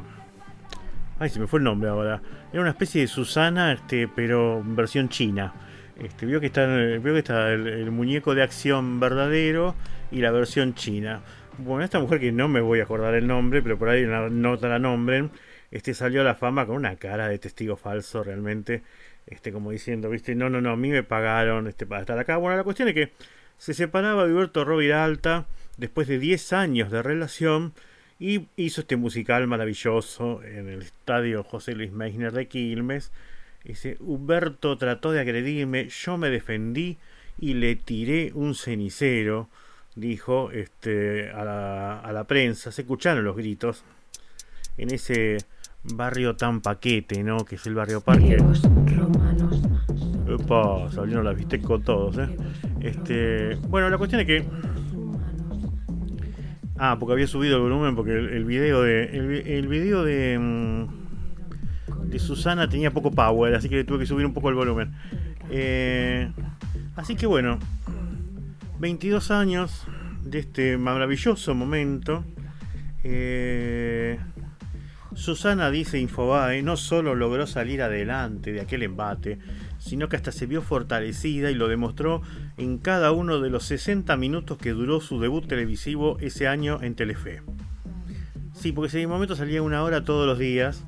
[1.20, 2.22] Ay, se me fue el nombre ahora.
[2.52, 5.54] Era una especie de Susana, este, pero versión china.
[5.98, 9.76] Este, vio que está, vio que está el, muñeco de acción verdadero
[10.12, 11.22] y la versión china.
[11.58, 14.12] Bueno, esta mujer que no me voy a acordar el nombre, pero por ahí en
[14.12, 15.32] la nota la nombren,
[15.72, 18.84] este salió a la fama con una cara de testigo falso realmente,
[19.26, 22.38] este como diciendo, viste, no, no, no, a mí me pagaron este para estar acá.
[22.38, 23.12] Bueno, la cuestión es que
[23.58, 25.48] se separaba de Huberto Roviralta
[25.78, 27.74] después de 10 años de relación
[28.20, 33.12] y hizo este musical maravilloso en el estadio José Luis Meissner de Quilmes.
[33.64, 36.98] Dice, Huberto trató de agredirme, yo me defendí
[37.40, 39.50] y le tiré un cenicero,
[39.96, 42.72] dijo este, a, la, a la prensa.
[42.72, 43.84] Se escucharon los gritos
[44.78, 45.38] en ese
[45.84, 47.46] barrio tan paquete, ¿no?
[47.46, 48.38] Que es el barrio Parque.
[48.38, 49.62] romanos,
[50.28, 52.30] Epa, salieron las bistec con todos, ¿eh?
[52.82, 54.46] Este, bueno, la cuestión es que
[56.80, 60.38] Ah, porque había subido el volumen porque el, video de el, vi- el video de
[60.40, 64.94] mm, de Susana tenía poco power, así que tuve que subir un poco el volumen.
[65.50, 66.32] Eh,
[66.96, 67.58] así que bueno,
[68.80, 69.86] 22 años
[70.24, 72.24] de este maravilloso momento.
[73.04, 74.20] Eh,
[75.16, 79.40] Susana, dice Infobae, no solo logró salir adelante de aquel embate,
[79.88, 82.22] sino que hasta se vio fortalecida y lo demostró
[82.58, 86.96] en cada uno de los 60 minutos que duró su debut televisivo ese año en
[86.96, 87.42] Telefe.
[88.54, 90.84] Sí, porque un momento salía una hora todos los días,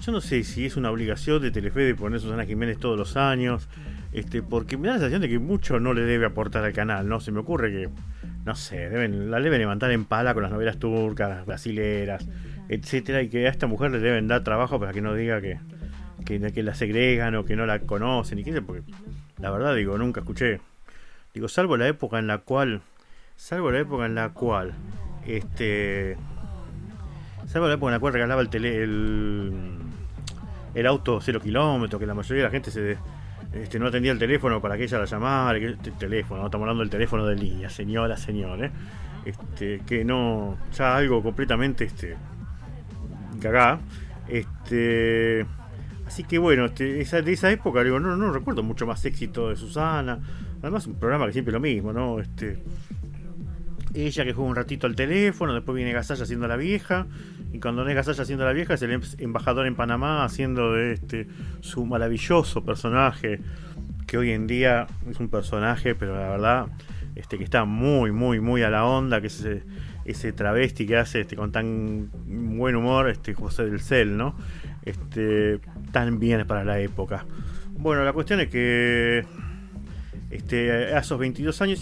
[0.00, 3.16] yo no sé si es una obligación de Telefe de poner Susana Jiménez todos los
[3.16, 3.68] años,
[4.12, 7.08] este, porque me da la sensación de que mucho no le debe aportar al canal,
[7.08, 7.20] ¿no?
[7.20, 7.88] Se me ocurre que,
[8.44, 12.28] no sé, deben, la deben levantar en pala con las novelas turcas, las brasileras,
[12.68, 15.58] etcétera, y que a esta mujer le deben dar trabajo para que no diga que,
[16.26, 18.82] que, la segregan o que no la conocen, y qué sé, porque
[19.38, 20.60] la verdad digo, nunca escuché.
[21.32, 22.82] Digo, salvo la época en la cual,
[23.36, 24.74] salvo la época en la cual,
[25.26, 26.16] este,
[27.46, 29.52] salvo la época en la cual regalaba el tele, el,
[30.74, 32.98] el auto cero kilómetros, que la mayoría de la gente
[33.52, 36.64] este, no atendía el teléfono para que ella la llamara, que este teléfono, no estamos
[36.64, 38.70] hablando del teléfono de línea, señora, señor, ¿eh?
[39.24, 42.16] este, que no, ya algo completamente este,
[43.40, 43.78] cagá.
[44.28, 45.46] Este,
[46.06, 49.50] así que bueno, este, esa, de esa época, digo, no, no recuerdo mucho más éxito
[49.50, 50.18] de Susana.
[50.62, 52.20] Además, un programa que siempre es lo mismo, ¿no?
[52.20, 52.62] Este,
[53.94, 57.06] ella que juega un ratito al teléfono, después viene Gasalla haciendo la vieja,
[57.52, 60.72] y cuando no es Gasalla haciendo la vieja es el em- embajador en Panamá haciendo
[60.72, 61.28] de este
[61.60, 63.40] su maravilloso personaje,
[64.06, 66.66] que hoy en día es un personaje, pero la verdad,
[67.14, 69.62] este que está muy, muy, muy a la onda, que es ese,
[70.04, 74.36] ese travesti que hace este con tan buen humor, este José del Cel, ¿no?
[74.86, 75.60] Este,
[75.92, 77.26] tan bien para la época.
[77.72, 79.26] Bueno, la cuestión es que
[80.30, 81.80] este, a esos 22 años,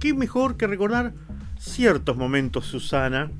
[0.00, 1.12] qué mejor que recordar
[1.58, 3.30] ciertos momentos, Susana,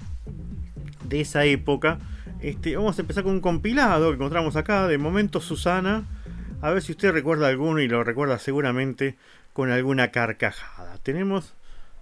[1.09, 1.99] de esa época.
[2.41, 6.05] Este, vamos a empezar con un compilado que encontramos acá de momentos, Susana.
[6.61, 9.17] A ver si usted recuerda alguno y lo recuerda seguramente
[9.55, 10.99] con alguna carcajada.
[11.03, 11.55] Tenemos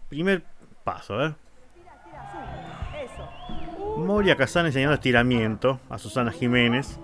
[0.09, 0.43] primer
[0.85, 1.48] paso, ver.
[3.99, 6.99] Moria Kazan enseñando estiramiento a Susana Jiménez.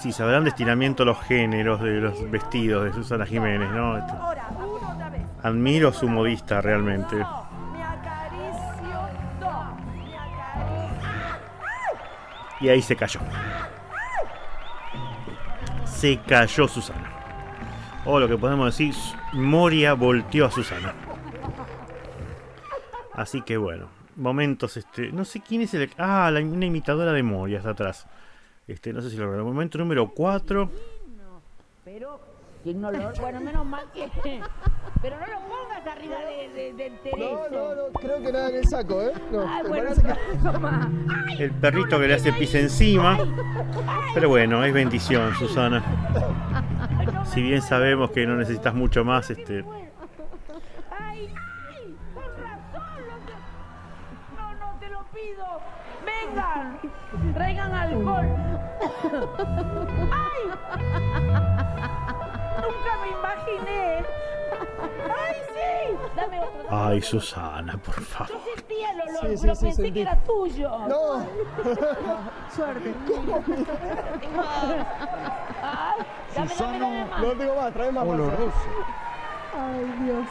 [0.00, 3.98] Si sabrán de estiramiento los géneros de los vestidos de Susana Jiménez, ¿no?
[3.98, 4.12] Este,
[5.42, 7.16] admiro su modista realmente.
[12.60, 13.20] Y ahí se cayó.
[15.84, 17.10] Se cayó Susana.
[18.04, 18.94] O lo que podemos decir,
[19.32, 20.94] Moria volteó a Susana.
[23.12, 27.22] Así que bueno, momentos este, no sé quién es el ah, la, una imitadora de
[27.22, 28.06] Moria está atrás.
[28.66, 29.44] Este, no sé si lo recuerdo.
[29.46, 30.70] Momento número 4.
[31.84, 32.20] Pero,
[32.62, 34.08] ¿quién no lo- Bueno, menos mal que.
[35.00, 37.46] Pero no lo pongas arriba de, de- del tereso.
[37.50, 39.12] No, no, no, creo que nada en el saco, ¿eh?
[39.32, 40.38] No, Ay, bueno, que...
[40.52, 40.90] toma.
[41.38, 43.16] El perrito que le hace pis encima.
[44.12, 45.82] Pero bueno, es bendición, Susana.
[47.32, 49.64] Si bien sabemos que no necesitas mucho más, este.
[56.28, 56.78] Vengan,
[57.34, 58.26] traigan alcohol.
[60.12, 60.42] ¡Ay!
[62.62, 64.04] Nunca me imaginé.
[65.08, 65.96] ¡Ay, sí!
[66.16, 66.66] Dame otro.
[66.70, 68.32] Ay, Susana, por favor.
[68.32, 69.92] Yo sentía el olor, Sí, sí, pero sí, pensé sentí.
[69.92, 70.70] que era tuyo.
[70.88, 71.26] No.
[72.54, 72.94] Suerte.
[75.62, 77.20] Ay, dame, dame, dame más.
[77.22, 78.06] No tengo más, trae más.
[78.06, 78.52] Oloroso.
[79.54, 80.26] Ay, Dios.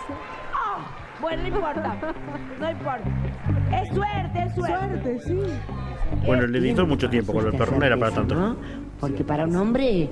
[1.17, 1.95] Ah, bueno, no importa.
[2.59, 3.03] No importa.
[3.81, 5.19] Es suerte, es suerte.
[5.25, 5.39] sí.
[6.25, 8.35] Bueno, le editó mucho tiempo con el perro, no era para tanto.
[8.35, 8.55] ¿no?
[8.99, 10.09] Porque para un hombre,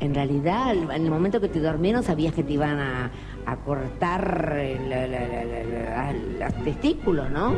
[0.00, 3.10] en realidad, en el momento que te dormieron sabías que te iban a,
[3.46, 4.54] a cortar
[4.88, 7.50] la- la- la- la- la- los testículos, ¿no?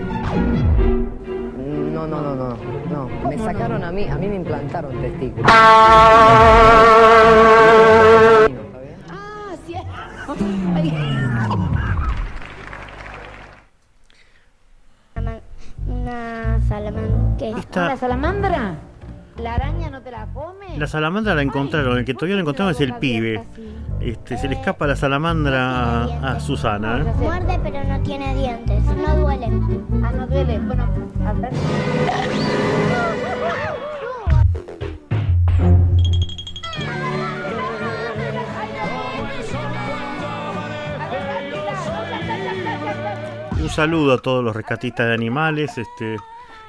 [1.92, 2.56] No, no, no, no,
[2.90, 3.28] no.
[3.28, 5.50] Me sacaron a mí, a mí me implantaron testículos.
[9.10, 9.74] Ah, sí.
[15.88, 17.46] Una salamandra.
[17.58, 18.74] Esta- ¿La salamandra?
[19.42, 20.76] ¿La araña no te la come?
[20.76, 23.44] La salamandra la encontraron, el que todavía no encontraron es el pibe.
[24.00, 26.98] Este, se le escapa la salamandra a, a Susana.
[26.98, 27.04] ¿eh?
[27.20, 28.82] Muerde pero no tiene dientes.
[28.84, 29.46] No duele.
[30.04, 30.58] Ah, no duele.
[30.58, 30.88] Bueno,
[31.24, 31.50] a ver.
[43.68, 45.76] Un saludo a todos los rescatistas de animales.
[45.76, 46.16] Este,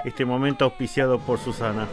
[0.04, 1.86] este momento auspiciado por Susana.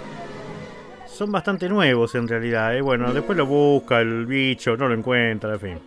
[1.05, 2.75] Son bastante nuevos en realidad.
[2.75, 2.81] ¿eh?
[2.81, 5.79] Bueno, después lo busca el bicho, no lo encuentra, en fin.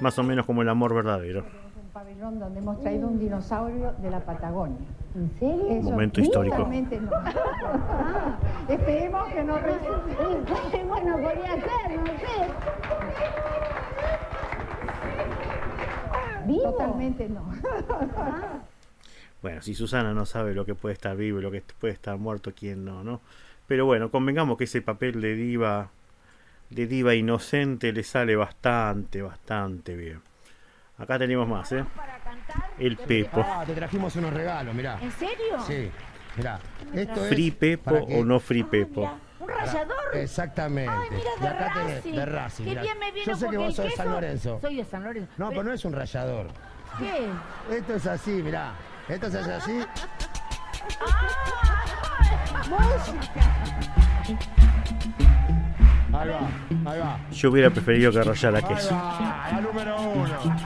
[0.00, 1.40] Más o menos como el amor verdadero.
[1.40, 4.86] un pabellón donde hemos traído un dinosaurio de la Patagonia.
[5.16, 5.82] ¿En serio?
[5.82, 6.58] Momento histórico.
[6.58, 7.10] No.
[7.12, 10.84] Ah, esperemos que no resulte.
[10.84, 12.52] bueno, podría ser, no sé.
[16.56, 17.52] Totalmente no.
[19.40, 22.18] Bueno, si Susana no sabe lo que puede estar vivo y lo que puede estar
[22.18, 23.20] muerto, ¿quién no, no?
[23.68, 25.90] Pero bueno, convengamos que ese papel de diva,
[26.70, 30.20] de diva inocente le sale bastante, bastante bien.
[30.98, 31.84] Acá tenemos más, ¿eh?
[32.78, 33.44] El Pepo.
[33.46, 34.98] Ah, te trajimos unos regalos, mirá.
[35.00, 35.60] ¿En serio?
[35.64, 35.88] Sí,
[36.36, 36.58] mirá.
[36.92, 39.08] Esto es ¿Free Pepo o no Free Pepo?
[39.48, 39.96] ¿Un rallador?
[40.16, 40.92] Exactamente.
[40.94, 42.12] Ay, mira, de acá tenés Racing.
[42.14, 42.64] de Racing.
[42.64, 42.82] Qué mirá.
[42.82, 44.58] bien me vino Yo sé que vos sos de San Lorenzo.
[44.60, 45.32] Soy de San Lorenzo.
[45.38, 46.46] No, pero no es un rallador.
[46.98, 47.76] ¿Qué?
[47.76, 48.72] Esto es así, mirá.
[49.08, 49.80] Esto se hace así.
[56.12, 57.18] Ahí va, ahí va.
[57.30, 58.94] Yo hubiera preferido que rayara Ahí queso.
[58.94, 60.56] va, la número uno.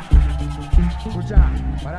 [1.06, 1.50] Escuchá,
[1.82, 1.98] pará.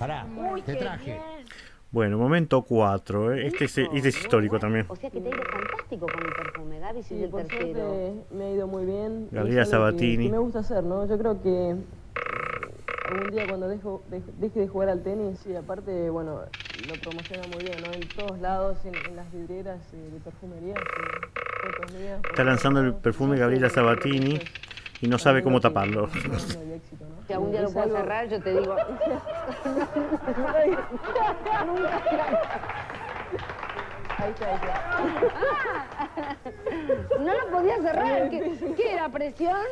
[0.00, 0.50] Pará, pará.
[0.52, 1.20] Uy, Te traje.
[1.92, 3.46] Bueno, momento 4, ¿eh?
[3.48, 4.86] Este es, este es histórico también.
[4.88, 7.42] O sea que te ha ido fantástico con el perfume, Gaby, si Sí, el por
[7.42, 8.24] tercero.
[8.32, 9.28] me ha ido muy bien.
[9.32, 10.26] Que- Sabatini.
[10.26, 11.06] Que, me gusta hacer, ¿no?
[11.06, 11.76] Yo creo que eh,
[13.10, 16.42] algún día cuando dejo, de- deje de jugar al tenis, y aparte, bueno,
[16.88, 17.92] lo promociona muy bien, ¿no?
[17.92, 20.74] En todos lados, en, en las vidrieras eh, de perfumería.
[22.30, 24.38] Está lanzando el perfume Gabriela Sabatini
[25.02, 26.08] y no sabe cómo taparlo.
[27.30, 28.74] Si algún día lo puedo cerrar, yo te digo.
[34.18, 36.36] Ahí está, ahí está.
[37.20, 38.28] No lo podía cerrar.
[38.30, 39.08] ¿Qué, qué era?
[39.08, 39.62] ¿Presión?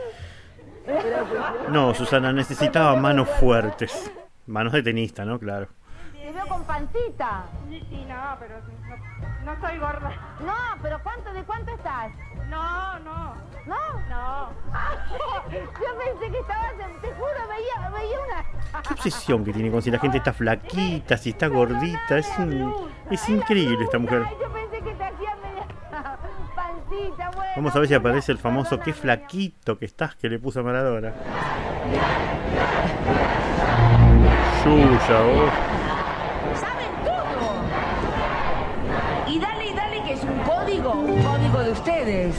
[1.71, 4.09] No, Susana, necesitaba manos fuertes.
[4.47, 5.41] Manos de tenista, ¿no?
[5.41, 5.67] Claro.
[6.13, 7.47] Te veo con pancita.
[7.69, 10.13] Y no, pero no, no estoy gorda.
[10.47, 12.13] No, pero ¿cuánto, ¿de cuánto estás?
[12.49, 13.35] No, no.
[13.67, 13.77] ¿No?
[14.09, 14.49] No.
[15.51, 18.83] Yo pensé que estabas, en- te juro, veía, veía una...
[18.83, 22.17] Qué obsesión que tiene con si la gente está flaquita, si está gordita.
[22.19, 24.25] Es, un- es increíble esta mujer.
[24.41, 25.67] Yo pensé que te hacía media
[26.55, 27.53] pancita, bueno.
[27.57, 30.63] Vamos a ver si aparece el famoso qué flaquito que estás que le puso a
[30.63, 31.13] Maradona.
[34.65, 35.78] Yuya, vos.
[41.79, 42.35] Ustedes.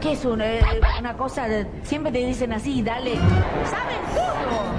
[0.00, 0.62] ¿Qué es eh,
[0.98, 1.66] una cosa de...
[1.82, 3.14] Siempre te dicen así, dale.
[3.14, 4.74] ¡Saben todo!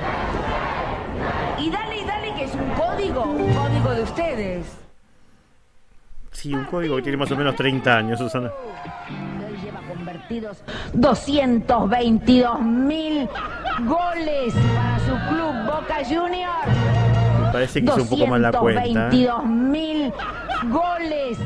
[1.63, 4.65] Y dale, y dale que es un código, un código de ustedes.
[6.31, 8.51] Sí, un código que tiene más o menos 30 años, Susana.
[9.47, 10.57] Hoy lleva convertidos
[10.93, 13.29] 222 mil
[13.85, 16.67] goles para su club Boca Juniors.
[17.41, 18.83] Me parece que hizo un poco mal la cuenta.
[18.85, 18.91] ¿eh?
[18.91, 20.13] 222 mil
[20.69, 21.37] goles.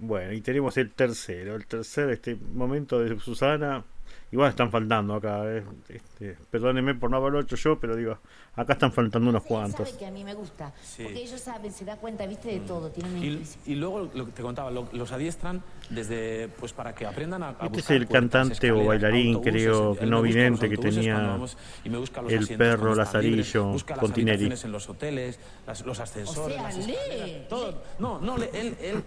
[0.00, 1.54] Bueno, y tenemos el tercero.
[1.54, 3.84] El tercer este momento de Susana.
[4.32, 5.42] Igual están faltando acá.
[5.44, 5.62] eh.
[5.88, 8.16] Este, perdónenme por no haberlo hecho yo, pero digo,
[8.54, 9.88] acá están faltando unos cuantos.
[9.88, 10.72] Sabe que a mí me gusta.
[10.82, 11.02] Sí.
[11.02, 12.90] Porque ellos saben, se da cuenta, viste, de todo.
[12.90, 17.06] Tienen Y, y luego lo que te contaba, lo- los adiestran desde pues para que
[17.06, 19.52] aprendan a, a Este es buscar el puertas, cantante o bailarín, autobuses.
[19.64, 23.94] creo, me no vidente, que tenía vamos y me busca los el perro Lazarillo busca
[23.96, 24.30] las Contineri.
[24.44, 27.82] habitaciones en los hoteles, las- los ascensores, sea, las escaleras, todo.
[27.98, 29.02] No, no, él, él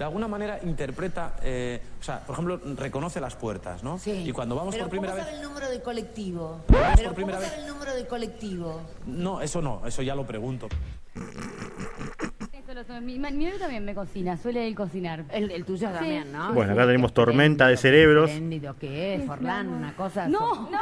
[0.00, 3.98] de alguna manera interpreta, eh, o sea, por ejemplo, reconoce las puertas, ¿no?
[3.98, 4.24] Sí.
[4.26, 6.60] Y cuando vamos Pero por primera ¿cómo vez, sabe el número del colectivo?
[6.68, 8.80] Pero ¿cómo primera sabe el número del colectivo?
[9.06, 10.68] no, eso no, eso ya lo pregunto.
[13.02, 15.24] Mi, mi novio también me cocina, suele él cocinar.
[15.30, 16.54] El, el tuyo también, ¿no?
[16.54, 18.30] Bueno, acá tenemos tormenta de cerebros.
[18.80, 20.28] Que es, Forlán, una cosa...
[20.28, 20.78] No, no.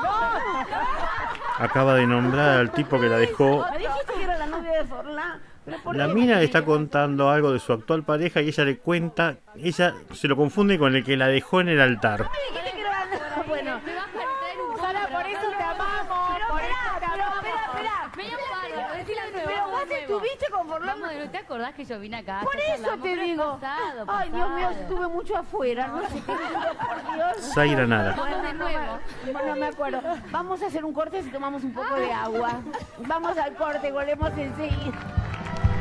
[1.58, 3.64] Acaba de nombrar al tipo que la dejó.
[3.72, 5.40] Me dijiste que era la novia de Forlán.
[5.68, 8.78] ¿Pero por La mina le está contando algo de su actual pareja y ella le
[8.78, 12.20] cuenta, ella se lo confunde con el que la dejó en el altar.
[12.20, 13.42] novia.
[13.46, 13.80] Bueno.
[14.80, 16.38] Sara, por eso te amamos.
[16.48, 17.44] Por eso te amamos.
[19.46, 21.00] Pero vos estuviste con Forlán.
[21.00, 21.30] Nuevo.
[21.30, 22.40] ¿Te acordás que yo vine acá?
[22.42, 23.58] Por eso te digo.
[24.06, 25.86] Ay, Dios mío, estuve mucho afuera.
[25.88, 27.52] No sé qué por Dios.
[27.54, 27.86] Zaira.
[28.16, 28.98] Bueno, de no nuevo.
[29.24, 30.00] me- Bueno, me acuerdo.
[30.30, 32.60] Vamos a hacer un corte si tomamos un poco de agua.
[33.06, 34.98] Vamos al corte, volvemos enseguida.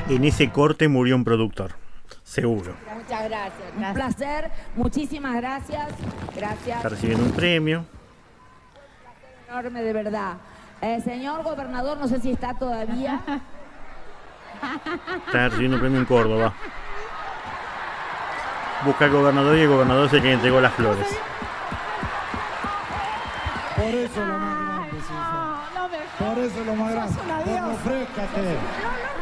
[0.09, 1.71] En ese corte murió un productor,
[2.23, 2.73] seguro.
[2.95, 3.73] Muchas gracias.
[3.75, 5.89] Un placer, muchísimas gracias.
[6.33, 6.77] Gracias.
[6.77, 7.85] Está recibiendo un premio.
[9.49, 10.37] Enorme, de verdad.
[10.81, 13.19] Eh, señor gobernador, no sé si está todavía.
[15.27, 16.53] Está recibiendo un premio en Córdoba.
[18.85, 21.07] Busca al gobernador y el gobernador es el que entregó las flores.
[23.75, 25.97] Por eso lo más grande.
[26.17, 27.15] Por eso lo más grande.
[27.45, 28.41] Bueno, frescate.
[28.41, 29.16] No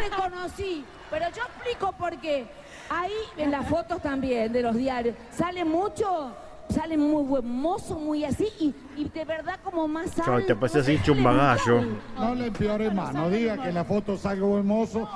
[0.46, 2.46] reconocí, pero yo explico por qué.
[2.90, 6.32] Ahí en las fotos también de los diarios sale mucho,
[6.70, 10.46] sale muy buen mozo, muy así y, y de verdad como más alto.
[10.46, 11.82] te pasé así hecho un bagallo.
[12.18, 13.14] No le empeore más.
[13.14, 15.10] No diga que en la foto salgo hermoso.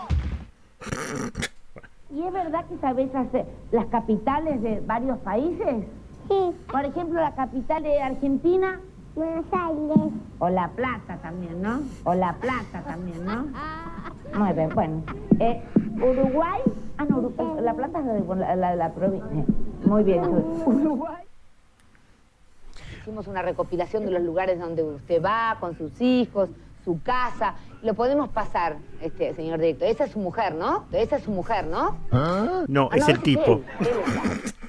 [2.11, 5.85] ¿Y es verdad que hacer las capitales de varios países?
[6.27, 8.79] Por ejemplo, la capital de Argentina.
[9.15, 10.13] Buenos Aires.
[10.39, 11.81] O La Plata también, ¿no?
[12.03, 13.47] O La Plata también, ¿no?
[14.37, 15.03] Muy bien, bueno.
[15.39, 15.61] Eh,
[15.95, 16.61] Uruguay.
[16.97, 17.61] Ah, no, Uruguay.
[17.63, 19.45] La Plata es la de la, la- la provincia.
[19.85, 20.23] Muy bien.
[20.23, 21.23] Uruguay.
[23.01, 26.49] Hicimos una recopilación de los lugares donde usted va con sus hijos,
[26.85, 27.55] su casa.
[27.81, 29.87] Lo podemos pasar, este señor director.
[29.87, 30.85] Esa es su mujer, ¿no?
[30.91, 31.97] Esa es su mujer, ¿no?
[32.67, 33.53] No, Ah, es el tipo.
[33.53, 33.87] él, él
[34.43, 34.55] es.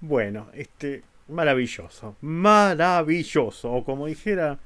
[0.00, 3.72] Bueno, este, maravilloso, maravilloso.
[3.72, 4.58] O como dijera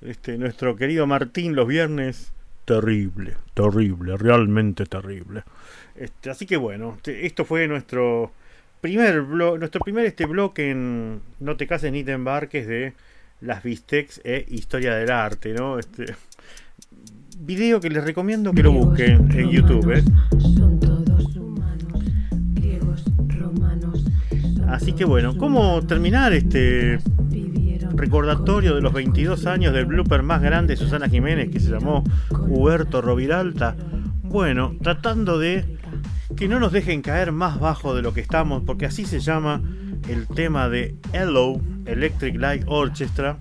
[0.00, 2.32] este, nuestro querido Martín los viernes,
[2.64, 5.42] terrible, terrible, realmente terrible.
[5.96, 8.32] Este, así que bueno, esto fue nuestro
[8.80, 12.94] primer blo- nuestro primer este bloque en No te cases ni te embarques de
[13.40, 15.78] las Vistex e Historia del Arte, ¿no?
[15.78, 16.06] Este
[17.38, 20.02] video que les recomiendo que lo busquen en YouTube, ¿eh?
[24.72, 26.98] Así que bueno, ¿cómo terminar este
[27.90, 32.02] recordatorio de los 22 años del blooper más grande de Susana Jiménez que se llamó
[32.30, 33.76] Huberto Roviralta?
[34.22, 35.76] Bueno, tratando de
[36.36, 39.60] que no nos dejen caer más bajo de lo que estamos, porque así se llama
[40.08, 43.40] el tema de Hello Electric Light Orchestra,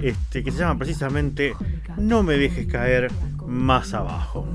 [0.00, 1.54] este, que se llama precisamente
[1.96, 3.10] No me dejes caer
[3.44, 4.46] más abajo.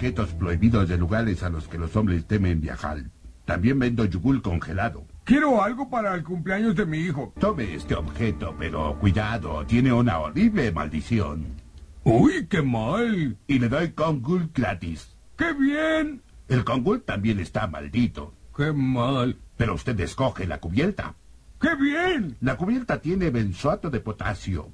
[0.00, 3.02] Objetos prohibidos de lugares a los que los hombres temen viajar.
[3.44, 5.04] También vendo yugul congelado.
[5.24, 7.34] Quiero algo para el cumpleaños de mi hijo.
[7.38, 11.48] Tome este objeto, pero cuidado, tiene una horrible maldición.
[12.02, 13.36] Uy, qué mal.
[13.46, 15.14] Y le doy Kongul gratis.
[15.36, 16.22] ¡Qué bien!
[16.48, 18.32] El Kongul también está maldito.
[18.56, 19.36] ¡Qué mal!
[19.58, 21.14] Pero usted escoge la cubierta.
[21.60, 22.38] ¡Qué bien!
[22.40, 24.70] La cubierta tiene benzoato de potasio.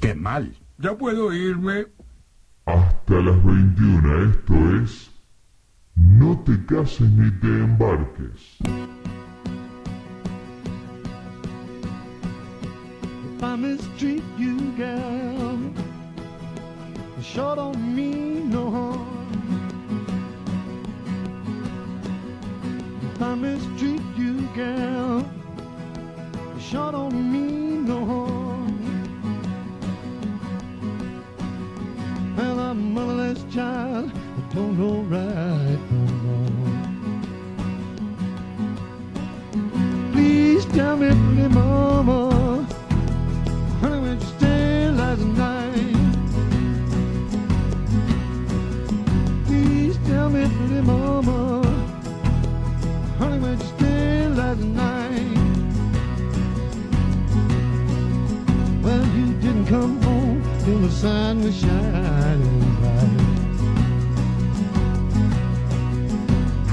[0.00, 0.56] ¡Qué mal!
[0.78, 1.86] Ya puedo irme.
[2.68, 5.10] Hasta las 21, esto es...
[5.94, 8.58] No te cases ni te embarques.
[13.24, 15.58] If I mistreat you, girl,
[17.16, 19.08] you sure don't mean no harm.
[23.14, 25.24] If I mistreat you, girl,
[26.54, 28.27] you sure don't mean no harm.
[32.74, 36.54] Motherless child, I don't know right from wrong.
[40.12, 42.66] Please tell me, pretty mama.
[43.80, 45.96] Honey, where'd you stay last night?
[49.46, 51.62] Please tell me, pretty mama.
[53.18, 55.36] Honey, where'd you stay last night?
[58.82, 60.27] Well, you didn't come home
[60.68, 63.18] till the sun was shining bright.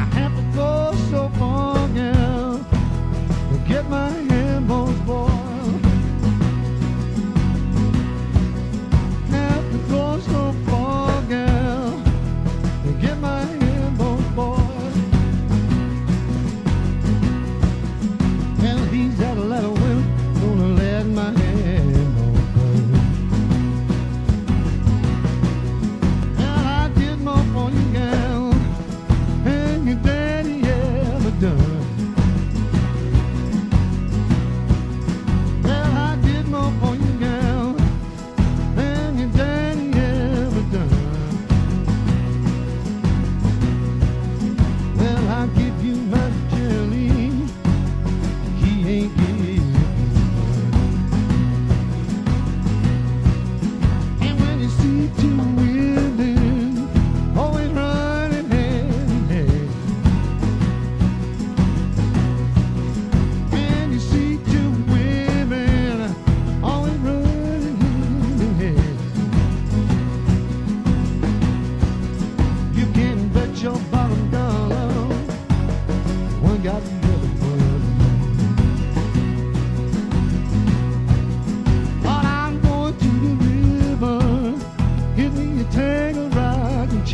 [0.04, 2.58] I have to go so far, girl,
[3.52, 4.35] to get my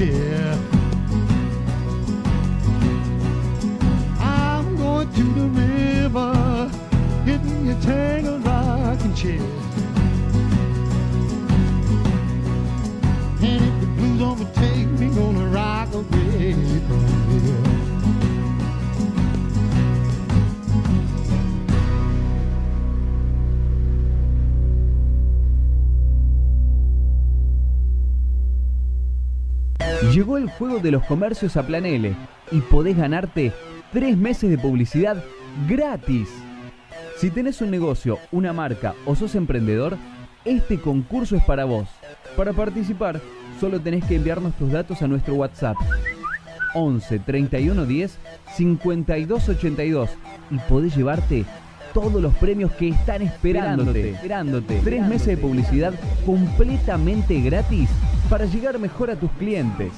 [0.02, 0.58] chair.
[4.20, 6.72] I'm going to the river,
[7.24, 9.51] get me a tangle rocking chair.
[30.14, 32.14] Llegó el juego de los comercios a Plan L
[32.51, 33.53] y podés ganarte
[33.93, 35.24] tres meses de publicidad
[35.70, 36.28] gratis.
[37.18, 39.97] Si tenés un negocio, una marca o sos emprendedor,
[40.43, 41.88] este concurso es para vos.
[42.36, 43.22] Para participar,
[43.59, 45.78] solo tenés que enviarnos tus datos a nuestro WhatsApp
[46.74, 48.18] 11 31 10
[48.55, 50.09] 52 82
[50.49, 51.45] y podés llevarte
[51.93, 54.11] todos los premios que están esperándote.
[54.11, 54.81] esperándote.
[54.83, 55.93] Tres meses de publicidad
[56.25, 57.89] completamente gratis
[58.29, 59.91] para llegar mejor a tus clientes.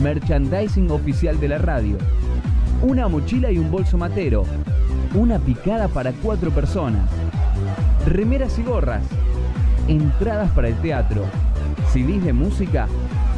[0.00, 1.96] Merchandising oficial de la radio.
[2.82, 4.44] Una mochila y un bolso matero.
[5.14, 7.08] Una picada para cuatro personas.
[8.06, 9.04] Remeras y gorras.
[9.88, 11.24] Entradas para el teatro.
[11.92, 12.88] CDs de música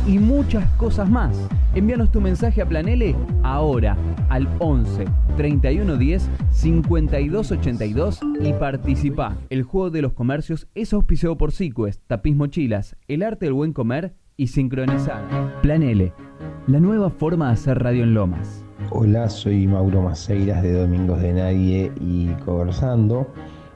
[0.06, 1.36] y muchas cosas más.
[1.74, 3.96] Envíanos tu mensaje a Planele ahora
[4.28, 9.36] al 11 31 10 52 82 y participa.
[9.50, 13.72] El juego de los comercios es auspiciado por Sequest, Tapiz Mochilas, El Arte del Buen
[13.72, 15.22] Comer y Sincronizar.
[15.62, 16.12] Planele,
[16.66, 18.64] la nueva forma de hacer radio en Lomas.
[18.90, 23.26] Hola, soy Mauro Maceiras de Domingos de Nadie y Conversando.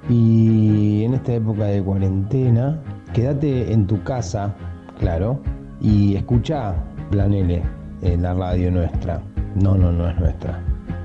[0.08, 2.80] Y en esta época de cuarentena,
[3.12, 4.54] quédate en tu casa,
[4.98, 5.40] claro,
[5.80, 6.74] y escucha
[7.10, 7.62] Plan L,
[8.02, 9.20] en la radio nuestra.
[9.54, 10.60] No, no, no es nuestra.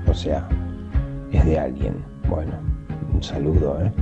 [0.08, 0.48] O sea,
[1.32, 1.94] es de alguien.
[2.28, 2.52] Bueno,
[3.12, 3.92] un saludo, ¿eh?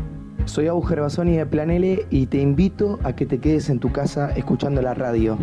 [0.44, 4.32] Soy Agus Gervasoni de Planele y te invito a que te quedes en tu casa
[4.32, 5.38] escuchando la radio.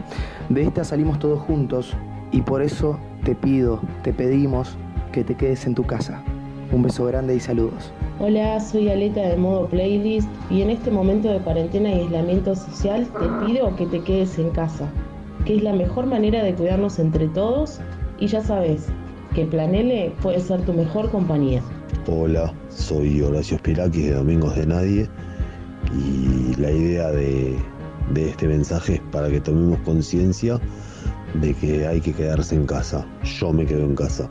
[0.49, 1.95] De esta salimos todos juntos
[2.31, 4.77] y por eso te pido, te pedimos
[5.13, 6.21] que te quedes en tu casa.
[6.71, 7.93] Un beso grande y saludos.
[8.19, 13.07] Hola, soy Aleta de modo playlist y en este momento de cuarentena y aislamiento social
[13.07, 14.89] te pido que te quedes en casa,
[15.49, 17.79] que es la mejor manera de cuidarnos entre todos
[18.19, 18.85] y ya sabes
[19.33, 21.63] que Planele puede ser tu mejor compañía.
[22.05, 25.09] Hola, soy Horacio Spirakis de Domingos de Nadie
[25.91, 27.57] y la idea de,
[28.13, 30.59] de este mensaje es para que tomemos conciencia
[31.41, 33.03] de que hay que quedarse en casa.
[33.23, 34.29] Yo me quedo en casa.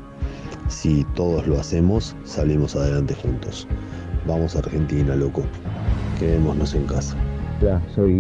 [0.69, 3.67] Si todos lo hacemos, salimos adelante juntos.
[4.25, 5.43] Vamos a Argentina, loco.
[6.21, 7.17] Quedémonos en casa.
[7.61, 8.13] Hola, soy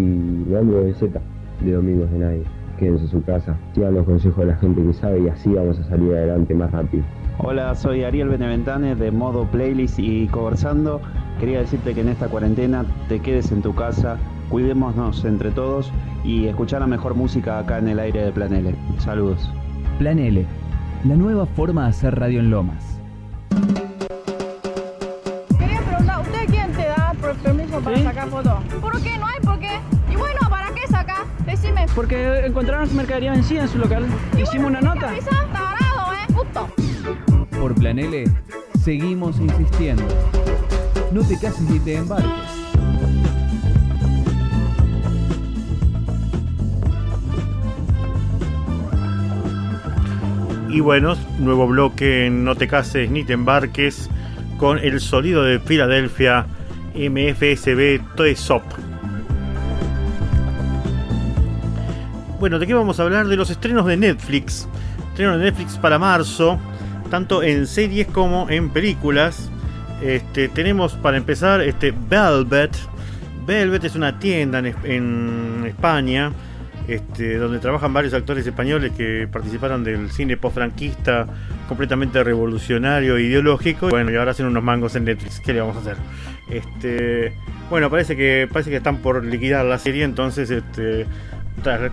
[0.49, 1.21] Leandro de Z,
[1.61, 2.58] de Domingos de Nadie.
[2.79, 5.79] Quédense en su casa, sigan los consejos de la gente que sabe y así vamos
[5.81, 7.03] a salir adelante más rápido.
[7.39, 11.01] Hola, soy Ariel Beneventane de Modo Playlist y conversando.
[11.41, 14.17] Quería decirte que en esta cuarentena te quedes en tu casa,
[14.49, 15.93] cuidémonos entre todos
[16.25, 18.75] y escuchar la mejor música acá en el aire de Plan L.
[18.99, 19.53] Saludos.
[19.99, 20.45] Plan L,
[21.05, 23.01] la nueva forma de hacer radio en Lomas.
[25.59, 28.65] Quería preguntar, ¿usted quién te da per- permiso para sacar fotos?
[28.81, 29.19] ¿Por qué?
[29.19, 29.69] No hay por qué.
[31.95, 34.07] Porque encontraron mercadería vencida en su local.
[34.41, 35.15] Hicimos una nota.
[35.17, 35.21] ¿eh?
[36.35, 36.69] Puto.
[37.59, 38.25] Por Plan L,
[38.83, 40.05] seguimos insistiendo.
[41.11, 42.59] No te cases ni te embarques.
[50.69, 54.11] Y bueno, nuevo bloque en No te cases ni te embarques
[54.59, 56.47] con el sonido de Filadelfia
[56.95, 58.63] MFSB Toesop.
[62.39, 63.27] Bueno, ¿de qué vamos a hablar?
[63.27, 64.69] De los estrenos de Netflix.
[65.11, 66.59] Estrenos de Netflix para marzo,
[67.11, 69.51] tanto en series como en películas.
[70.03, 72.77] Este, tenemos para empezar este Velvet.
[73.45, 76.31] Velvet es una tienda en, Es- en España
[76.87, 81.27] este, donde trabajan varios actores españoles que participaron del cine post-franquista
[81.67, 83.89] completamente revolucionario e ideológico.
[83.89, 85.41] Bueno, y ahora hacen unos mangos en Netflix.
[85.41, 85.97] ¿Qué le vamos a hacer?
[86.49, 87.33] Este,
[87.69, 91.05] bueno, parece que parece que están por liquidar la serie, entonces este,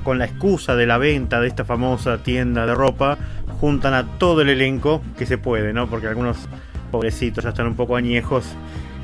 [0.04, 3.18] con la excusa de la venta de esta famosa tienda de ropa,
[3.60, 5.88] juntan a todo el elenco que se puede, ¿no?
[5.88, 6.38] Porque algunos
[6.92, 8.46] pobrecitos ya están un poco añejos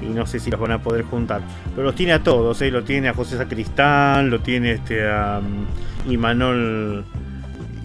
[0.01, 1.41] y no sé si los van a poder juntar.
[1.75, 2.71] Pero los tiene a todos, ¿eh?
[2.71, 7.05] Lo tiene a José Sacristán, lo tiene este a um, Imanol,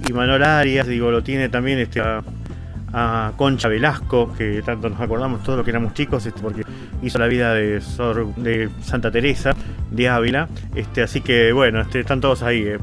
[0.08, 2.22] Imanol Arias, digo, lo tiene también este a,
[2.92, 6.62] a Concha Velasco, que tanto nos acordamos todos los que éramos chicos, este, porque
[7.02, 7.80] hizo la vida de,
[8.82, 9.54] Santa Teresa
[9.90, 10.48] de Ávila.
[10.74, 12.62] Este, así que bueno, este, están todos ahí.
[12.62, 12.78] eh.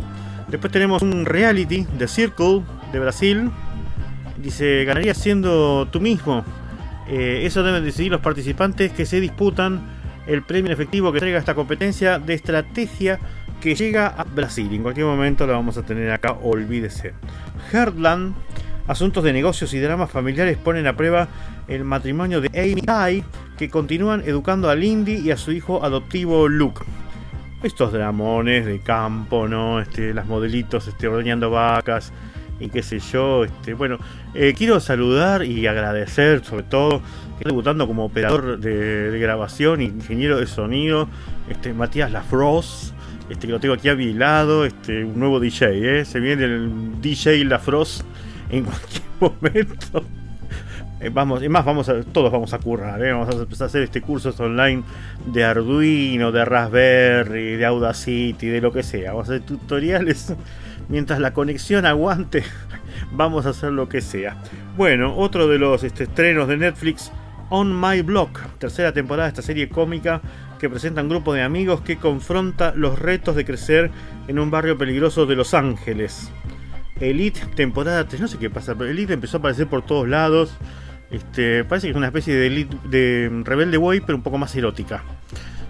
[0.48, 3.50] Después tenemos un reality de Circle de Brasil.
[4.38, 6.44] Dice, ganarías siendo tú mismo.
[7.08, 9.82] Eh, eso deben decidir los participantes que se disputan
[10.28, 13.20] el premio efectivo que traiga esta competencia de estrategia
[13.62, 14.70] que llega a Brasil.
[14.74, 17.14] En cualquier momento lo vamos a tener acá, olvídese.
[17.72, 18.36] Heartland,
[18.88, 21.28] asuntos de negocios y dramas familiares ponen a prueba
[21.68, 23.24] el matrimonio de Amy y Guy,
[23.58, 26.84] que continúan educando a Lindy y a su hijo adoptivo Luke.
[27.62, 29.80] Estos dramones de campo, ¿no?
[29.80, 32.12] Este, las modelitos este, ordeñando vacas
[32.60, 33.46] y qué sé yo.
[33.46, 34.00] Este, bueno,
[34.34, 39.82] eh, quiero saludar y agradecer sobre todo que está debutando como operador de, de grabación,
[39.82, 41.08] ingeniero de sonido,
[41.50, 42.94] este, Matías Lafros,
[43.30, 46.06] este, que lo tengo aquí a mi lado, este, un nuevo DJ, ¿eh?
[46.06, 48.04] se viene el DJ Lafros
[48.58, 50.06] en cualquier momento.
[51.00, 53.12] Eh, vamos, es más, vamos a, todos vamos a currar, ¿eh?
[53.12, 54.84] vamos a empezar a hacer este cursos online
[55.26, 59.12] de Arduino, de Raspberry, de Audacity, de lo que sea.
[59.12, 60.34] Vamos a hacer tutoriales
[60.90, 62.44] mientras la conexión aguante.
[63.12, 64.38] Vamos a hacer lo que sea.
[64.78, 67.12] Bueno, otro de los este, estrenos de Netflix,
[67.50, 70.22] On My Block, tercera temporada de esta serie cómica
[70.60, 73.92] que presenta un grupo de amigos que confronta los retos de crecer
[74.28, 76.32] en un barrio peligroso de Los Ángeles.
[77.04, 80.56] Elite temporada 3, no sé qué pasa, pero Elite empezó a aparecer por todos lados.
[81.12, 84.56] Este, parece que es una especie de, Elite, de Rebelde Way, pero un poco más
[84.56, 85.04] erótica.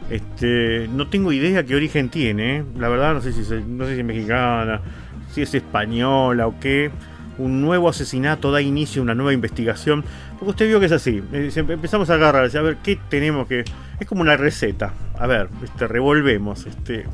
[0.10, 2.64] Este, no tengo idea qué origen tiene, ¿eh?
[2.78, 4.82] la verdad no sé si es, no sé si mexicana,
[5.32, 6.92] si es española o qué.
[7.40, 10.04] Un nuevo asesinato da inicio a una nueva investigación.
[10.38, 11.24] Porque usted vio que es así.
[11.34, 13.64] eh, Empezamos a agarrar, a ver qué tenemos que.
[14.00, 14.94] Es como una receta.
[15.18, 16.68] A ver, este, revolvemos.
[16.68, 17.06] Este,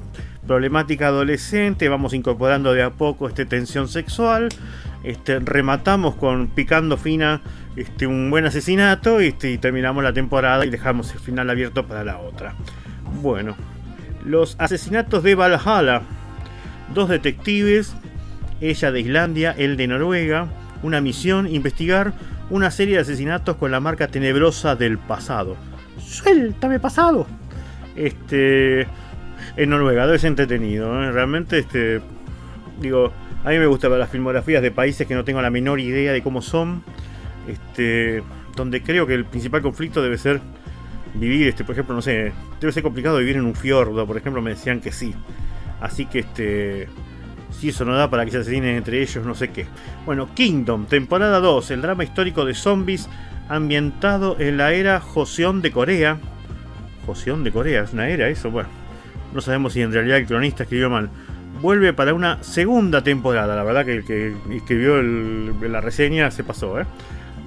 [0.50, 4.50] problemática adolescente, vamos incorporando de a poco este tensión sexual.
[5.04, 7.41] Este, rematamos con picando fina
[7.76, 12.04] este, un buen asesinato este, y terminamos la temporada y dejamos el final abierto para
[12.04, 12.56] la otra.
[13.22, 13.56] Bueno,
[14.26, 16.02] los asesinatos de Valhalla.
[16.95, 17.95] Dos detectives,
[18.60, 20.47] ella de Islandia, él de Noruega.
[20.82, 22.14] Una misión, investigar
[22.50, 25.58] una serie de asesinatos con la marca tenebrosa del pasado.
[26.00, 27.28] ¡Suéltame pasado!
[27.95, 28.88] Este.
[29.56, 31.04] En Noruega, ser entretenido.
[31.04, 31.12] ¿eh?
[31.12, 32.02] Realmente, este.
[32.80, 33.12] Digo,
[33.43, 36.22] a mí me gustan las filmografías de países que no tengo la menor idea de
[36.22, 36.84] cómo son.
[37.47, 38.24] Este.
[38.56, 40.41] Donde creo que el principal conflicto debe ser
[41.14, 44.41] vivir, este, por ejemplo, no sé, debe ser complicado vivir en un fiordo, por ejemplo,
[44.41, 45.14] me decían que sí.
[45.82, 46.88] Así que este.
[47.52, 49.66] Si eso no da para que se asesinen entre ellos, no sé qué.
[50.06, 53.10] Bueno, Kingdom, temporada 2, el drama histórico de zombies
[53.50, 56.20] ambientado en la era Joseon de Corea.
[57.06, 58.70] Joseon de Corea, es una era eso, bueno.
[59.34, 61.10] No sabemos si en realidad el cronista escribió mal.
[61.62, 63.56] Vuelve para una segunda temporada.
[63.56, 66.86] La verdad que el que escribió la reseña se pasó, ¿eh?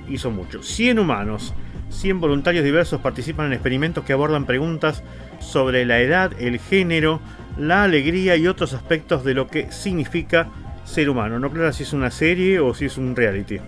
[0.08, 0.62] Hizo mucho.
[0.62, 1.54] 100 humanos.
[1.88, 5.02] 100 voluntarios diversos participan en experimentos que abordan preguntas
[5.40, 7.20] sobre la edad, el género,
[7.58, 10.48] la alegría y otros aspectos de lo que significa
[10.84, 11.38] ser humano.
[11.38, 13.58] No claro si es una serie o si es un reality.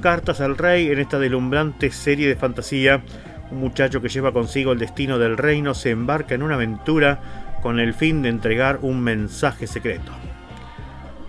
[0.00, 3.02] Cartas al Rey en esta deslumbrante serie de fantasía.
[3.50, 7.20] Un muchacho que lleva consigo el destino del reino se embarca en una aventura
[7.62, 10.12] con el fin de entregar un mensaje secreto.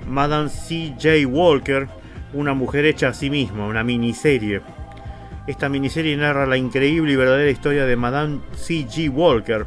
[0.07, 1.27] Madame C.J.
[1.27, 1.87] Walker,
[2.33, 4.61] una mujer hecha a sí misma, una miniserie.
[5.47, 9.09] Esta miniserie narra la increíble y verdadera historia de Madame C.G.
[9.09, 9.65] Walker,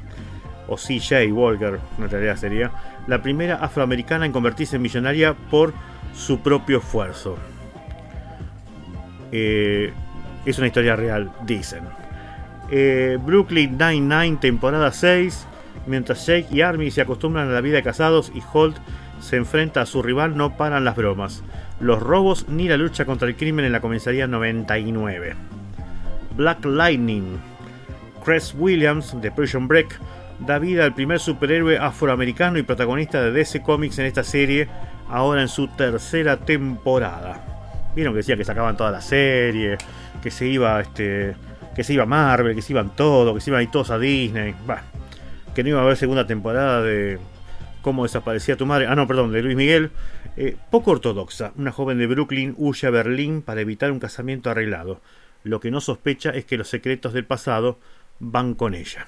[0.66, 1.32] o C.J.
[1.32, 2.70] Walker, en realidad sería,
[3.06, 5.72] la primera afroamericana en convertirse en millonaria por
[6.14, 7.36] su propio esfuerzo.
[9.32, 9.92] Eh,
[10.44, 11.84] es una historia real, dicen.
[12.70, 15.46] Eh, Brooklyn Nine-Nine, temporada 6.
[15.86, 18.76] Mientras Jake y Army se acostumbran a la vida de casados y Holt
[19.20, 21.42] se enfrenta a su rival, no paran las bromas,
[21.80, 25.34] los robos ni la lucha contra el crimen en la comisaría 99.
[26.36, 27.38] Black Lightning.
[28.24, 29.98] Chris Williams, de Prison Break,
[30.40, 34.68] da vida al primer superhéroe afroamericano y protagonista de DC Comics en esta serie,
[35.08, 37.90] ahora en su tercera temporada.
[37.96, 39.78] Vieron que decía que sacaban toda la serie,
[40.22, 41.34] que se iba este
[41.78, 44.52] que se iba Marvel, que se iban todo, que se iban ahí todos a Disney,
[44.66, 44.82] bah,
[45.54, 47.20] que no iba a haber segunda temporada de
[47.82, 49.92] cómo desaparecía tu madre, ah no, perdón, de Luis Miguel,
[50.36, 55.00] Eh, poco ortodoxa, una joven de Brooklyn huye a Berlín para evitar un casamiento arreglado.
[55.44, 57.78] Lo que no sospecha es que los secretos del pasado
[58.18, 59.06] van con ella.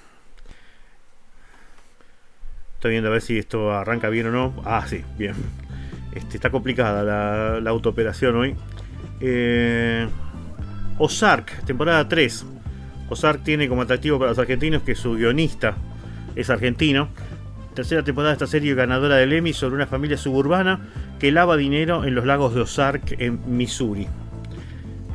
[2.74, 4.62] Estoy viendo a ver si esto arranca bien o no.
[4.64, 5.34] Ah, sí, bien.
[6.14, 8.54] Este, está complicada la, la autooperación hoy.
[9.20, 10.08] Eh,
[10.98, 12.46] Ozark, temporada 3.
[13.10, 15.76] Ozark tiene como atractivo para los argentinos que su guionista
[16.36, 17.08] es argentino.
[17.74, 20.88] Tercera temporada de esta serie ganadora del Emmy sobre una familia suburbana
[21.18, 24.06] que lava dinero en los lagos de Ozark en Missouri.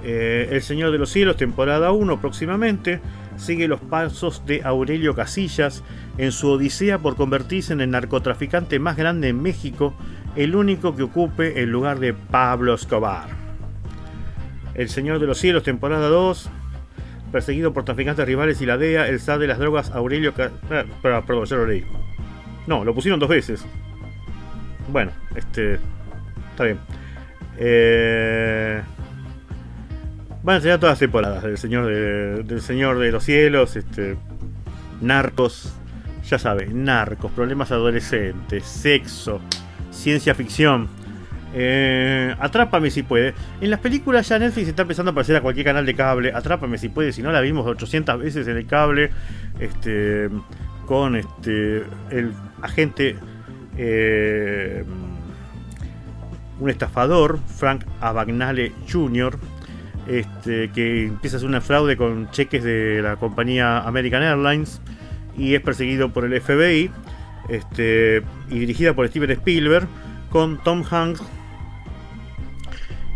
[0.04, 3.00] Eh, El Señor de los Cielos, temporada 1 próximamente,
[3.38, 5.84] sigue los pasos de Aurelio Casillas
[6.18, 9.96] en su odisea por convertirse en el narcotraficante más grande en México,
[10.36, 13.28] el único que ocupe el lugar de Pablo Escobar.
[14.74, 16.50] El Señor de los Cielos, temporada 2,
[17.32, 20.84] perseguido por traficantes rivales y la DEA, el zar de las drogas Aurelio Ca- ah,
[21.02, 21.84] perdón, ya lo leí.
[22.68, 23.66] No, lo pusieron dos veces.
[24.92, 25.80] Bueno, este.
[26.52, 26.80] Está bien.
[27.58, 28.82] Eh,
[30.44, 34.18] van a ser todas las temporadas del Señor de, del Señor de los Cielos, este.
[35.02, 35.74] Narcos.
[36.30, 39.40] Ya sabes, narcos, problemas adolescentes, sexo,
[39.92, 40.88] ciencia ficción.
[41.58, 43.34] Eh, Atrápame si puede.
[43.62, 46.34] En las películas ya Netflix está empezando a aparecer a cualquier canal de cable.
[46.34, 47.14] Atrápame si puede.
[47.14, 49.10] Si no la vimos 800 veces en el cable.
[49.60, 50.30] Este.
[50.86, 51.84] Con este.
[52.12, 53.16] El agente.
[53.78, 54.84] eh,
[56.60, 59.38] un estafador, Frank Abagnale Jr.,
[60.08, 64.80] este, que empieza a hacer una fraude con cheques de la compañía American Airlines
[65.38, 66.92] y es perseguido por el FBI
[67.50, 69.88] este, y dirigida por Steven Spielberg
[70.30, 71.22] con Tom Hanks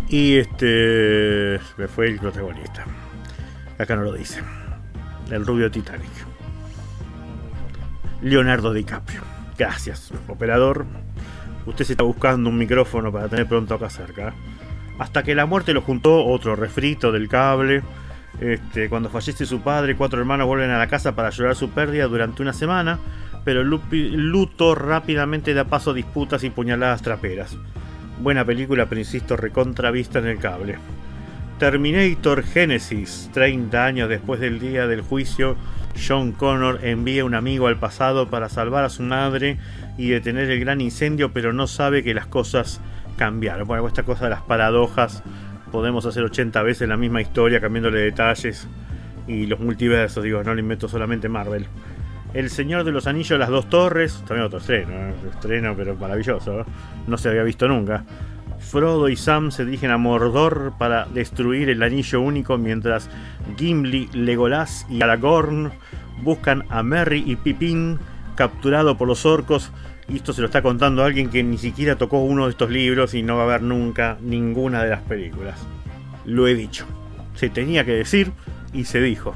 [0.10, 2.86] y este me fue el protagonista.
[3.78, 4.42] Acá no lo dice.
[5.32, 6.10] El rubio Titanic.
[8.22, 9.22] Leonardo DiCaprio.
[9.58, 10.86] Gracias operador.
[11.66, 14.34] Usted se está buscando un micrófono para tener pronto acá cerca.
[14.98, 17.84] Hasta que la muerte lo juntó otro refrito del cable.
[18.42, 22.08] Este, cuando fallece su padre, cuatro hermanos vuelven a la casa para llorar su pérdida
[22.08, 23.00] durante una semana,
[23.44, 23.70] pero el
[24.30, 27.58] luto rápidamente da paso a disputas y puñaladas traperas.
[28.20, 30.76] Buena película, pero insisto, recontra vista en el cable.
[31.58, 35.56] Terminator Genesis, 30 años después del día del juicio,
[36.08, 39.58] John Connor envía un amigo al pasado para salvar a su madre
[39.98, 42.82] y detener el gran incendio, pero no sabe que las cosas
[43.18, 43.68] cambiaron.
[43.68, 45.24] Bueno, esta cosa de las paradojas,
[45.72, 48.68] podemos hacer 80 veces la misma historia cambiándole detalles
[49.28, 51.68] y los multiversos, digo, no lo invento solamente Marvel.
[52.34, 55.14] El Señor de los Anillos, las dos torres, también otro estreno, ¿eh?
[55.32, 56.66] estreno pero maravilloso, ¿eh?
[57.08, 58.06] no se había visto nunca.
[58.60, 63.10] Frodo y Sam se dirigen a Mordor para destruir el anillo único mientras
[63.58, 65.72] Gimli, Legolas y Aragorn
[66.22, 67.98] buscan a Merry y Pippin
[68.36, 69.72] capturado por los orcos.
[70.08, 73.14] Y esto se lo está contando alguien que ni siquiera tocó uno de estos libros
[73.14, 75.60] y no va a ver nunca ninguna de las películas.
[76.26, 76.86] Lo he dicho.
[77.36, 78.32] Se tenía que decir
[78.74, 79.36] y se dijo.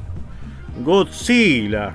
[0.83, 1.93] Godzilla.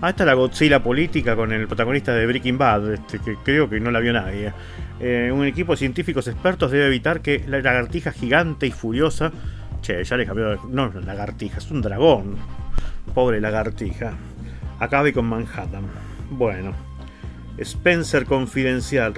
[0.00, 3.70] Ah, esta es la Godzilla política con el protagonista de Breaking Bad, este, que creo
[3.70, 4.52] que no la vio nadie.
[5.00, 9.32] Eh, un equipo de científicos expertos debe evitar que la lagartija gigante y furiosa.
[9.80, 10.60] Che, ya le cambió.
[10.68, 12.36] No, lagartija, es un dragón.
[13.14, 14.12] Pobre lagartija.
[14.78, 15.84] Acabe con Manhattan.
[16.30, 16.74] Bueno.
[17.58, 19.14] Spencer Confidencial.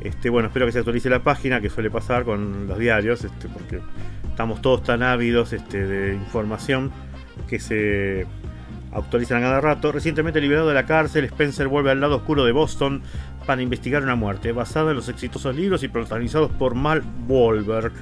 [0.00, 3.48] Este, bueno, espero que se actualice la página, que suele pasar con los diarios, este,
[3.48, 3.80] porque
[4.28, 6.92] estamos todos tan ávidos este, de información
[7.48, 8.26] que se
[8.96, 9.92] actualizan a cada rato.
[9.92, 13.02] Recientemente liberado de la cárcel, Spencer vuelve al lado oscuro de Boston
[13.46, 17.92] para investigar una muerte, basada en los exitosos libros y protagonizados por Mal Wahlberg.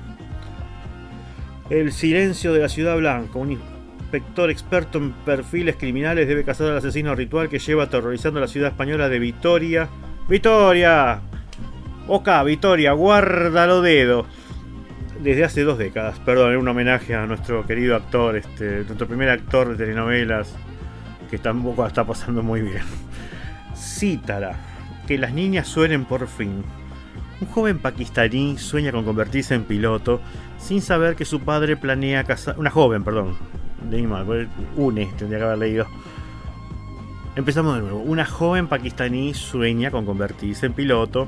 [1.71, 6.77] El silencio de la ciudad blanca, un inspector experto en perfiles criminales debe cazar al
[6.77, 9.89] asesino ritual que lleva aterrorizando la ciudad española de Vitoria.
[10.29, 11.21] ¡Vitoria!
[12.07, 14.27] Oca, Vitoria, guárdalo dedo.
[15.21, 19.71] Desde hace dos décadas, perdón, un homenaje a nuestro querido actor, este, nuestro primer actor
[19.71, 20.55] de telenovelas,
[21.35, 22.85] que tampoco está pasando muy bien.
[23.75, 24.55] Cítara,
[25.05, 26.63] que las niñas suenen por fin.
[27.41, 30.21] Un joven pakistaní sueña con convertirse en piloto
[30.59, 32.57] sin saber que su padre planea casar.
[32.57, 33.35] Una joven, perdón.
[34.27, 35.87] Pues, une, tendría que haber leído.
[37.35, 37.99] Empezamos de nuevo.
[37.99, 41.27] Una joven pakistaní sueña con convertirse en piloto,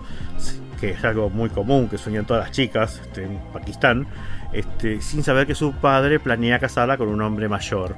[0.80, 4.06] que es algo muy común que sueñan todas las chicas este, en Pakistán,
[4.52, 7.96] este, sin saber que su padre planea casarla con un hombre mayor.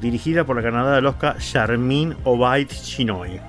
[0.00, 3.40] Dirigida por la ganadora del Oscar Charmin Obaid Chinoy.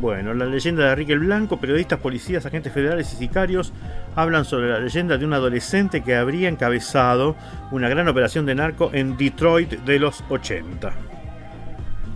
[0.00, 3.72] Bueno, la leyenda de Enrique el Blanco, periodistas, policías, agentes federales y sicarios
[4.16, 7.36] hablan sobre la leyenda de un adolescente que habría encabezado
[7.70, 10.92] una gran operación de narco en Detroit de los 80.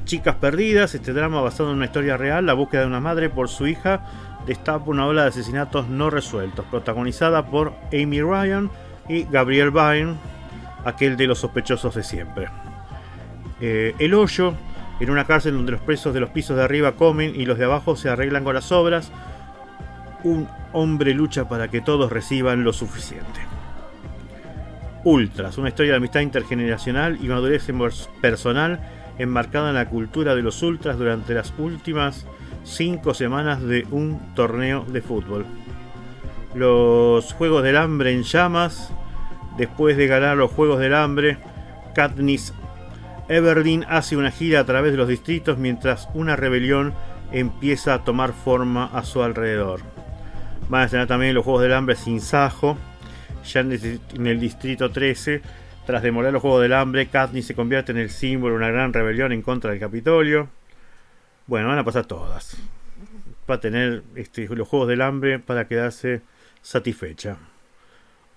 [0.06, 3.48] Chicas Perdidas, este drama basado en una historia real, la búsqueda de una madre por
[3.50, 4.00] su hija,
[4.46, 8.70] destapa una ola de asesinatos no resueltos, protagonizada por Amy Ryan
[9.08, 10.14] y Gabriel Byrne,
[10.84, 12.48] aquel de los sospechosos de siempre.
[13.66, 14.52] Eh, el hoyo,
[15.00, 17.64] en una cárcel donde los presos de los pisos de arriba comen y los de
[17.64, 19.10] abajo se arreglan con las obras,
[20.22, 23.40] un hombre lucha para que todos reciban lo suficiente.
[25.02, 27.66] Ultras, una historia de amistad intergeneracional y madurez
[28.20, 28.80] personal
[29.16, 32.26] enmarcada en la cultura de los ultras durante las últimas
[32.64, 35.46] cinco semanas de un torneo de fútbol.
[36.54, 38.92] Los Juegos del Hambre en llamas.
[39.56, 41.38] Después de ganar los Juegos del Hambre,
[41.94, 42.52] Katniss
[43.28, 46.92] Everdeen hace una gira a través de los distritos mientras una rebelión
[47.32, 49.80] empieza a tomar forma a su alrededor.
[50.68, 52.76] Van a tener también los Juegos del Hambre sin Sajo.
[53.44, 55.42] Ya en el distrito 13,
[55.86, 58.92] tras demoler los Juegos del Hambre, Katniss se convierte en el símbolo de una gran
[58.92, 60.48] rebelión en contra del Capitolio.
[61.46, 62.56] Bueno, van a pasar todas.
[63.50, 66.22] Va a tener este, los Juegos del Hambre para quedarse
[66.62, 67.36] satisfecha.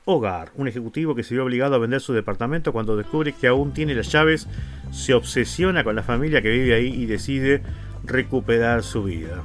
[0.09, 3.73] Hogar, un ejecutivo que se vio obligado a vender su departamento cuando descubre que aún
[3.73, 4.47] tiene las llaves,
[4.89, 7.61] se obsesiona con la familia que vive ahí y decide
[8.05, 9.43] recuperar su vida.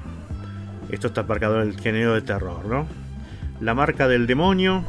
[0.88, 2.86] Esto está aparcado en el género de terror, ¿no?
[3.60, 4.84] La marca del demonio,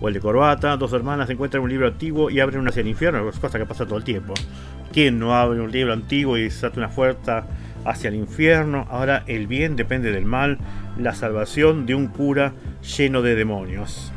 [0.00, 2.88] o el de corbata, dos hermanas encuentran un libro antiguo y abren una hacia el
[2.88, 4.34] infierno, cosa que pasa todo el tiempo.
[4.92, 7.44] ¿Quién no abre un libro antiguo y desata una puerta
[7.84, 8.86] hacia el infierno?
[8.88, 10.58] Ahora el bien depende del mal,
[10.96, 12.52] la salvación de un cura
[12.96, 14.12] lleno de demonios.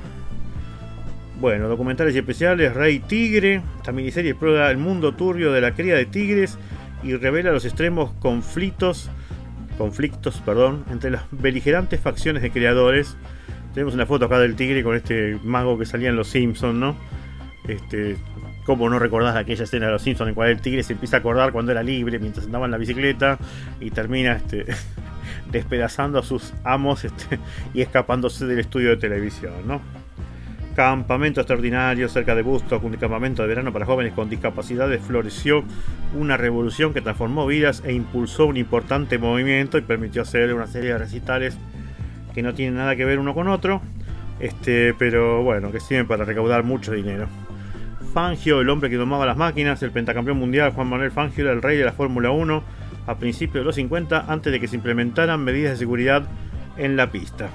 [1.43, 5.93] Bueno, documentales y especiales, Rey Tigre, esta miniserie explora el mundo turbio de la cría
[5.93, 6.57] de tigres
[7.03, 9.11] y revela los extremos conflictos,
[9.77, 13.17] conflictos, perdón, entre las beligerantes facciones de creadores.
[13.73, 16.95] Tenemos una foto acá del tigre con este mago que salía en Los Simpsons, ¿no?
[17.67, 18.15] Este,
[18.65, 21.19] ¿Cómo no recordás aquella escena de Los Simpsons en cual el tigre se empieza a
[21.19, 23.37] acordar cuando era libre mientras andaba en la bicicleta
[23.81, 24.65] y termina este,
[25.51, 27.37] despedazando a sus amos este,
[27.73, 30.02] y escapándose del estudio de televisión, ¿no?
[30.75, 35.63] Campamento extraordinario cerca de Bustock, un campamento de verano para jóvenes con discapacidades, floreció
[36.15, 40.93] una revolución que transformó vidas e impulsó un importante movimiento y permitió hacer una serie
[40.93, 41.55] de recitales
[42.33, 43.81] que no tienen nada que ver uno con otro,
[44.39, 47.27] este, pero bueno, que sirven para recaudar mucho dinero.
[48.11, 51.61] Fangio, el hombre que domaba las máquinas, el pentacampeón mundial Juan Manuel Fangio era el
[51.61, 52.63] rey de la Fórmula 1
[53.05, 56.23] a principios de los 50 antes de que se implementaran medidas de seguridad
[56.77, 57.51] en la pista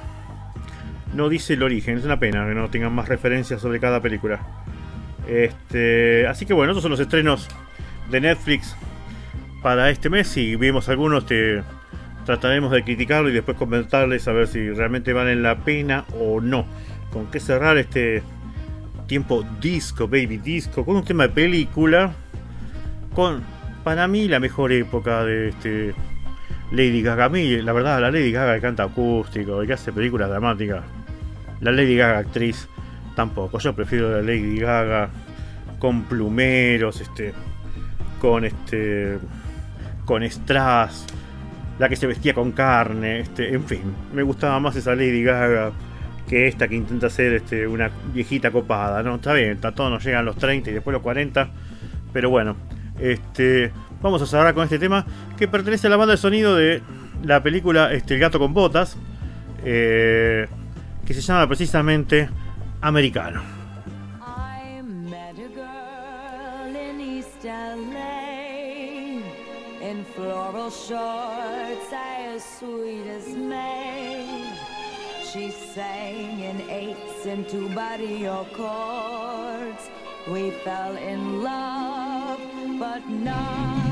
[1.15, 1.99] no dice el origen.
[1.99, 4.41] Es una pena que no tengan más referencias sobre cada película.
[5.27, 7.49] Este, así que bueno, estos son los estrenos
[8.11, 8.75] de Netflix
[9.63, 10.29] para este mes.
[10.29, 11.63] Si vimos algunos, te
[12.25, 16.67] trataremos de criticarlo y después comentarles a ver si realmente valen la pena o no.
[17.13, 18.23] Con qué cerrar este
[19.07, 22.13] tiempo disco, baby disco, con un tema de película,
[23.15, 23.43] con
[23.83, 25.95] para mí la mejor época de este
[26.71, 27.27] Lady Gaga.
[27.27, 30.98] A mí, la verdad, la Lady Gaga que canta acústico, y que hace películas dramáticas.
[31.61, 32.69] La Lady Gaga actriz
[33.15, 33.59] tampoco.
[33.59, 35.11] Yo prefiero la Lady Gaga
[35.79, 37.33] con plumeros, este,
[38.21, 39.19] con este,
[40.05, 41.07] con strass,
[41.79, 43.83] la que se vestía con carne, este, en fin,
[44.13, 45.73] me gustaba más esa Lady Gaga
[46.29, 49.17] que esta que intenta ser este, una viejita copada, ¿no?
[49.17, 51.49] Está bien, está todo nos llegan los 30 y después los 40,
[52.13, 52.57] pero bueno,
[53.01, 53.73] este,
[54.03, 55.07] vamos a cerrar con este tema
[55.39, 56.83] que pertenece a la banda de sonido de
[57.25, 58.97] la película este, El gato con botas,
[59.65, 60.47] eh,
[61.09, 62.29] que se llama precisamente
[62.83, 63.41] Americano.
[64.21, 69.23] I met a girl in East LA
[69.81, 74.53] in floral shorts as sweet as May.
[75.33, 79.89] She sang in eighths and two barrio chords.
[80.31, 82.39] We fell in love,
[82.79, 83.88] but not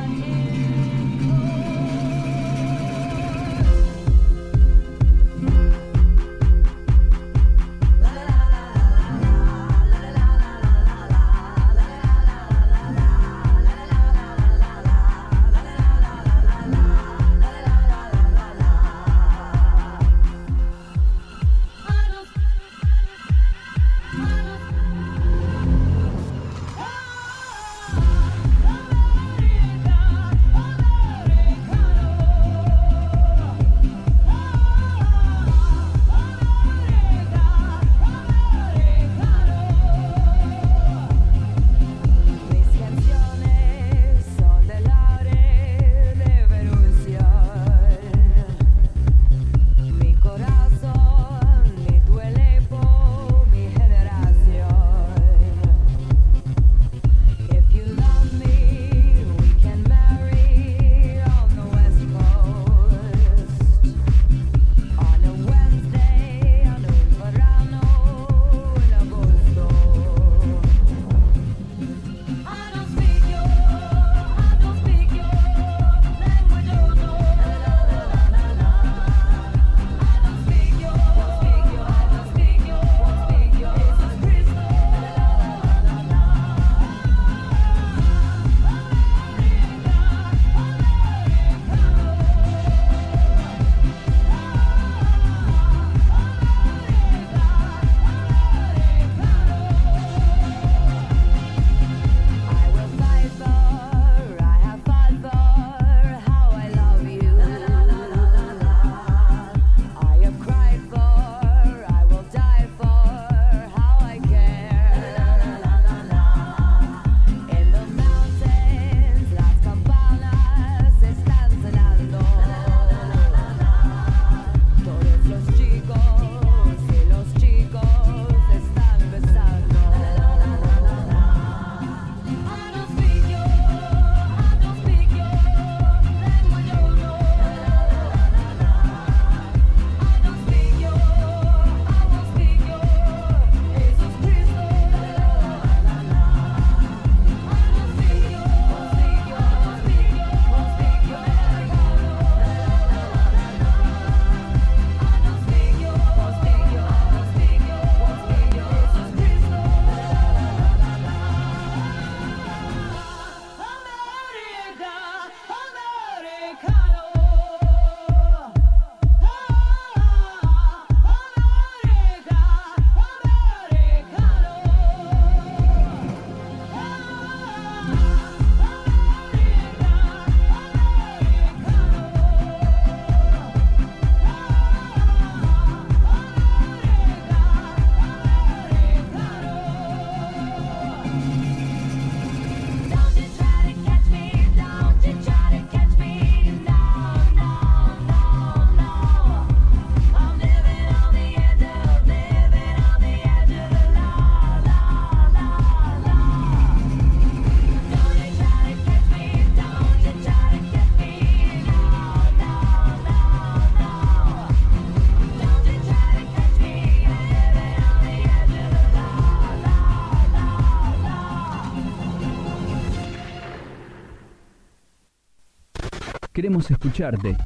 [226.57, 227.37] Escucharte.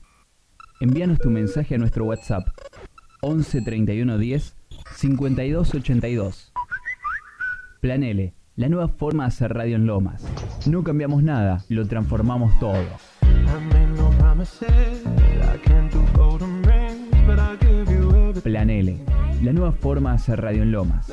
[0.80, 2.46] Envíanos tu mensaje a nuestro WhatsApp
[3.22, 4.56] 11 31 10
[4.94, 6.52] 52 82.
[7.80, 10.24] Plan L, la nueva forma de hacer radio en Lomas.
[10.66, 12.84] No cambiamos nada, lo transformamos todo.
[18.44, 19.04] Plan L,
[19.42, 21.12] la nueva forma de hacer radio en Lomas.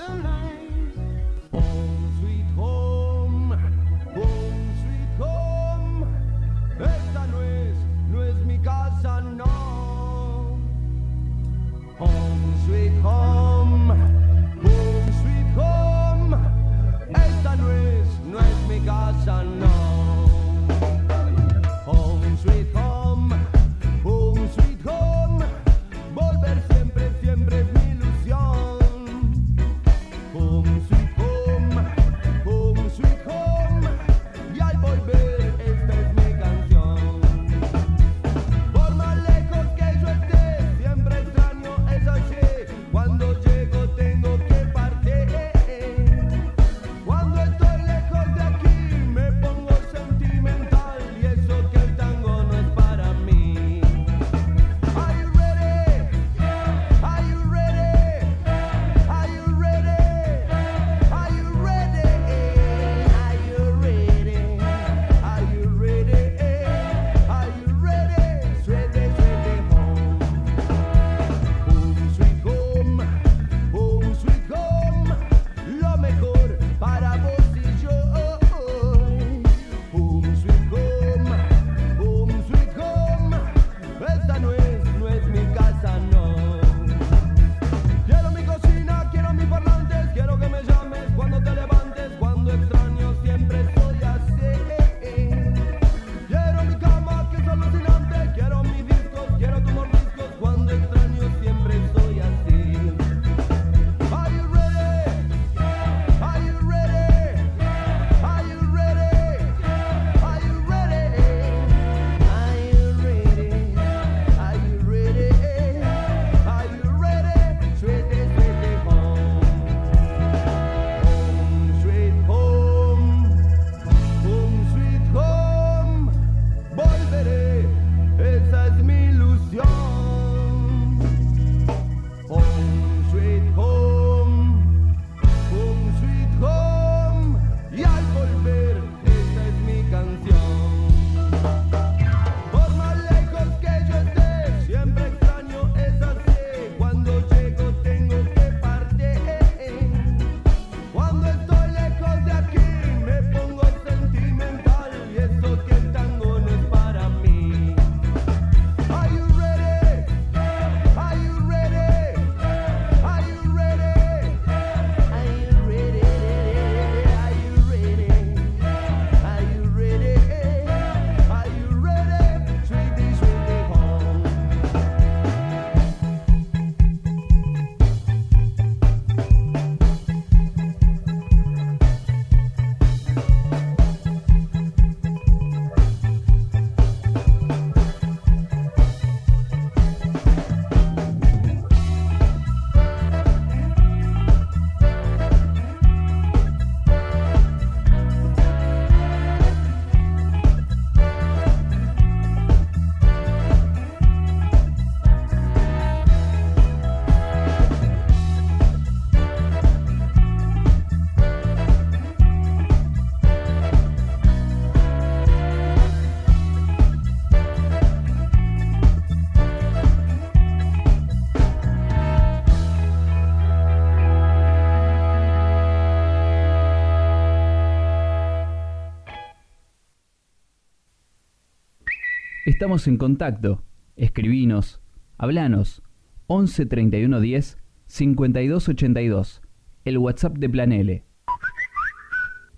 [232.58, 233.62] Estamos en contacto.
[233.98, 234.82] Escribinos,
[235.20, 235.84] hablanos.
[236.26, 239.42] 11 31 10 52 82.
[239.86, 241.04] El WhatsApp de Planele.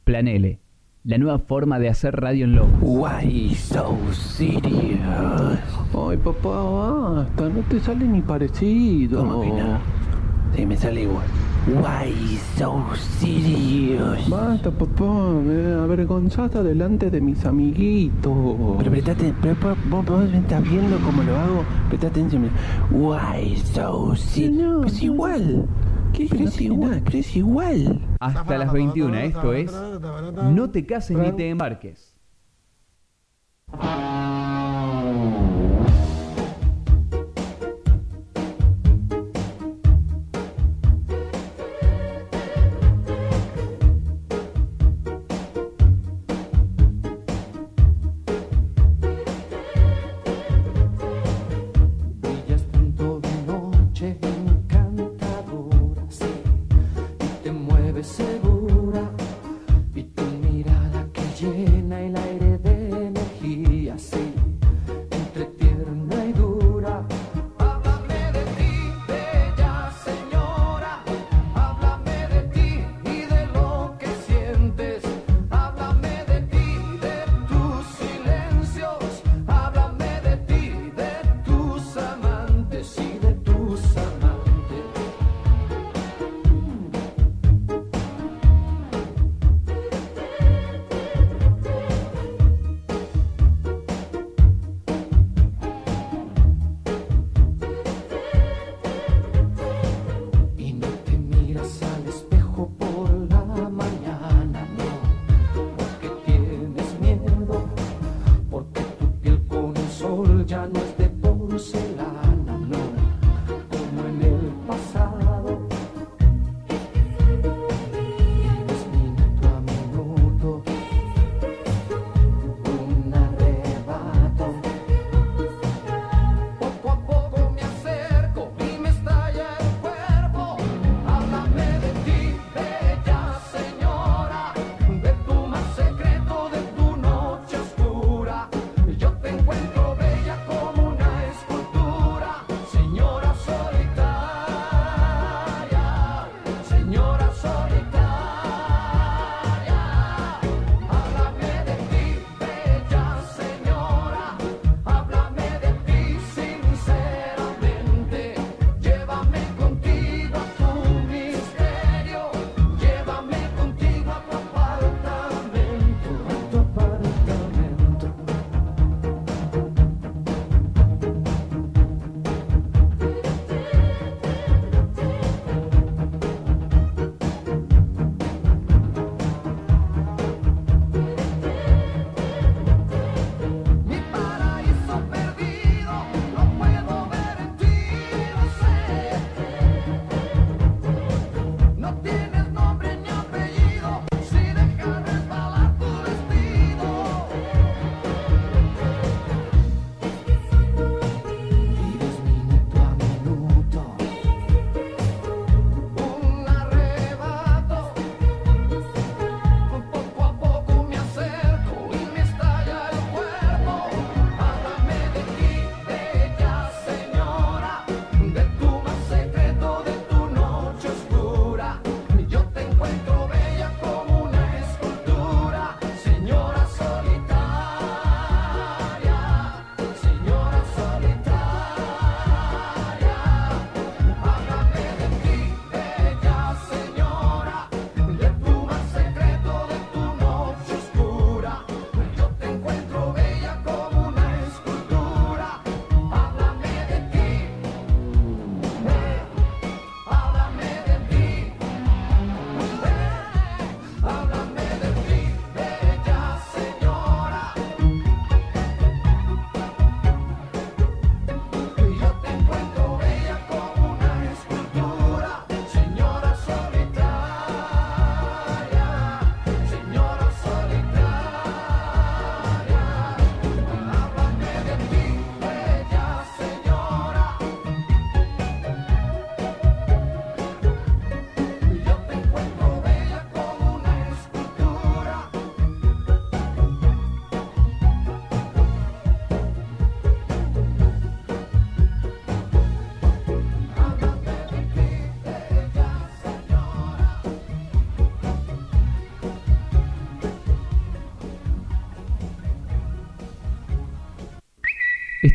[0.05, 0.61] Planele.
[1.03, 2.79] La nueva forma de hacer radio en Lobos.
[2.81, 5.59] Why so serious?
[5.93, 7.49] Ay, papá, basta.
[7.49, 9.19] No te sale ni parecido.
[9.19, 9.79] ¿Cómo que no?
[10.55, 11.25] Sí, me sale igual.
[11.67, 12.83] Why so
[13.19, 14.27] serious?
[14.29, 18.77] Basta, papá, me avergonzaste delante de mis amiguitos.
[18.77, 19.55] Pero prestate, pero
[19.89, 21.65] vos, vos estás viendo cómo lo hago.
[21.89, 22.49] Presta atención.
[22.91, 24.93] Why so serious?
[24.93, 25.67] Es igual.
[26.13, 26.27] ¿Qué?
[26.29, 26.45] Pero
[27.05, 28.01] pero es igual.
[28.19, 29.71] Hasta las 21, esto es
[30.51, 32.15] No te cases ni te embarques.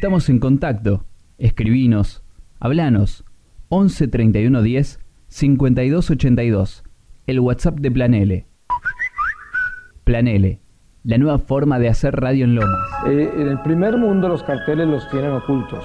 [0.04, 1.02] Estamos en contacto.
[1.38, 2.22] Escribinos,
[2.60, 3.24] hablanos.
[3.70, 6.84] 11 31 10 52 82.
[7.26, 8.46] El WhatsApp de Planele.
[10.04, 10.60] Planele,
[11.04, 12.90] la nueva forma de hacer radio en Lomas.
[13.06, 15.82] Eh, en el primer mundo los carteles los tienen ocultos.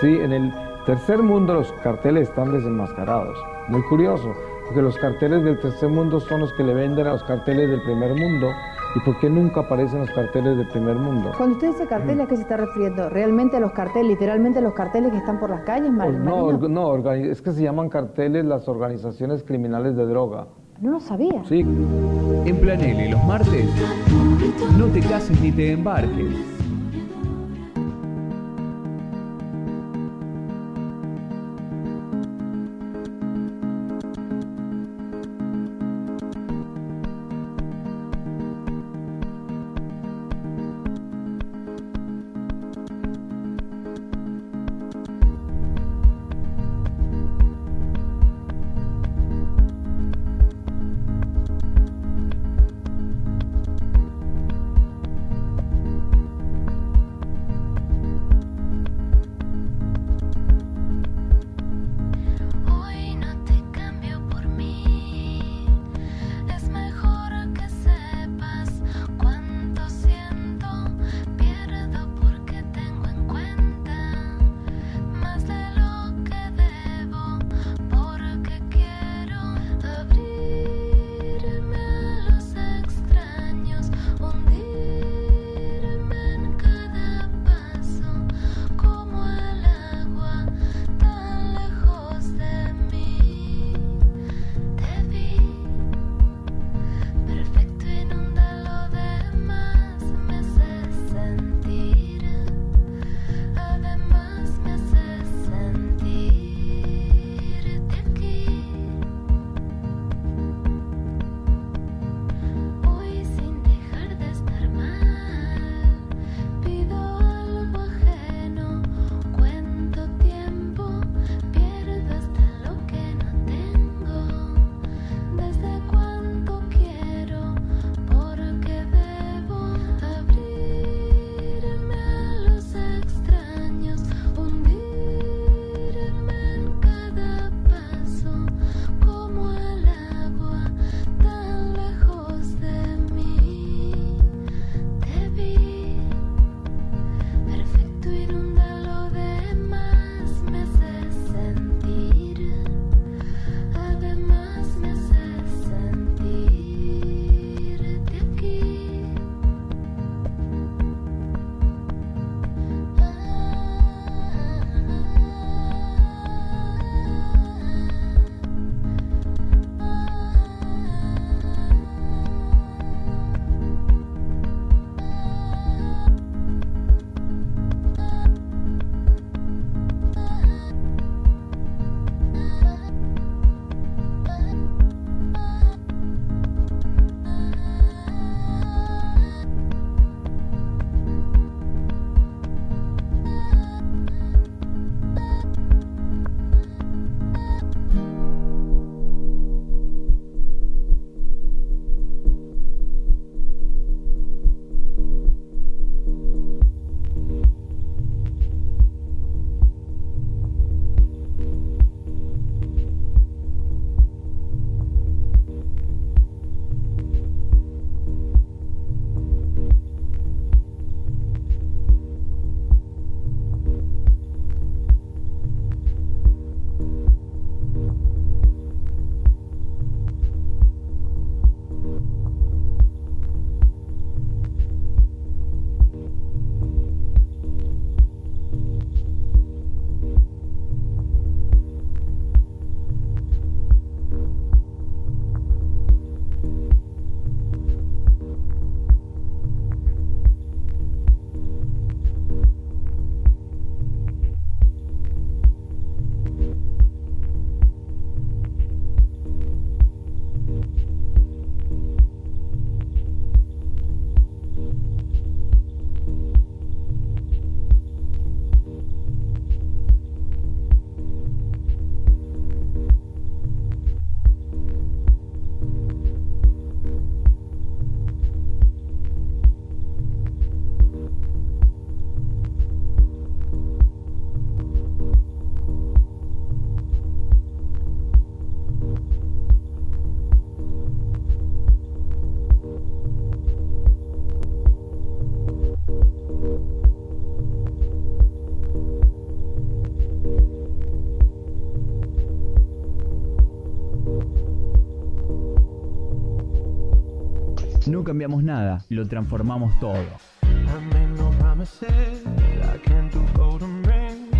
[0.00, 0.52] Sí, en el
[0.84, 3.38] tercer mundo los carteles están desenmascarados.
[3.68, 4.34] Muy curioso,
[4.66, 7.82] porque los carteles del tercer mundo son los que le venden a los carteles del
[7.82, 8.48] primer mundo
[8.94, 11.32] ¿Y por qué nunca aparecen los carteles de primer mundo?
[11.36, 13.08] Cuando usted dice carteles, ¿a qué se está refiriendo?
[13.08, 16.12] ¿Realmente a los carteles, literalmente a los carteles que están por las calles, oh, Mar
[16.12, 20.46] No, no, es que se llaman carteles las organizaciones criminales de droga.
[20.80, 21.42] No lo sabía.
[21.44, 21.60] Sí.
[21.60, 23.68] En Planele, los martes,
[24.78, 26.36] no te cases ni te embarques.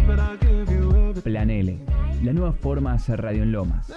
[0.06, 1.22] But I'll give you everything.
[1.22, 1.78] Plan L,
[2.22, 3.92] la nueva forma de hacer radio en Lomas.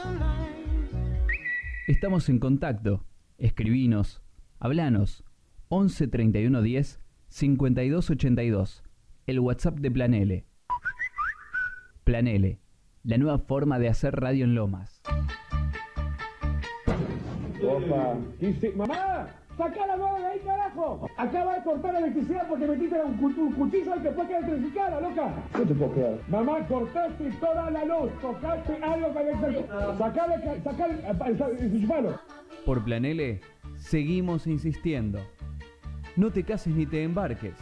[1.87, 3.05] Estamos en contacto.
[3.37, 4.21] Escribinos,
[4.59, 5.23] hablanos.
[5.69, 8.83] 11 31 10 52 82.
[9.25, 10.45] El WhatsApp de Plan L.
[12.05, 12.59] Plan L,
[13.03, 15.01] la nueva forma de hacer radio en Lomas.
[17.61, 18.17] Opa.
[18.75, 19.06] ¡Mamá!
[19.57, 21.09] ¡Saca la mano de ahí, carajo!
[21.17, 24.35] Acaba de cortar la electricidad porque metiste un, cu- un cuchillo al que fue que
[24.37, 25.33] electrificara, loca.
[25.57, 26.21] No te puedo creer.
[26.27, 28.11] Mamá, cortaste toda la luz.
[28.21, 29.13] Tocaste algo
[29.97, 30.61] sacale, eh,
[31.25, 32.09] el, el, el mano.
[32.65, 33.39] Por Plan L,
[33.77, 35.19] seguimos insistiendo.
[36.15, 37.53] No te cases ni te embarques.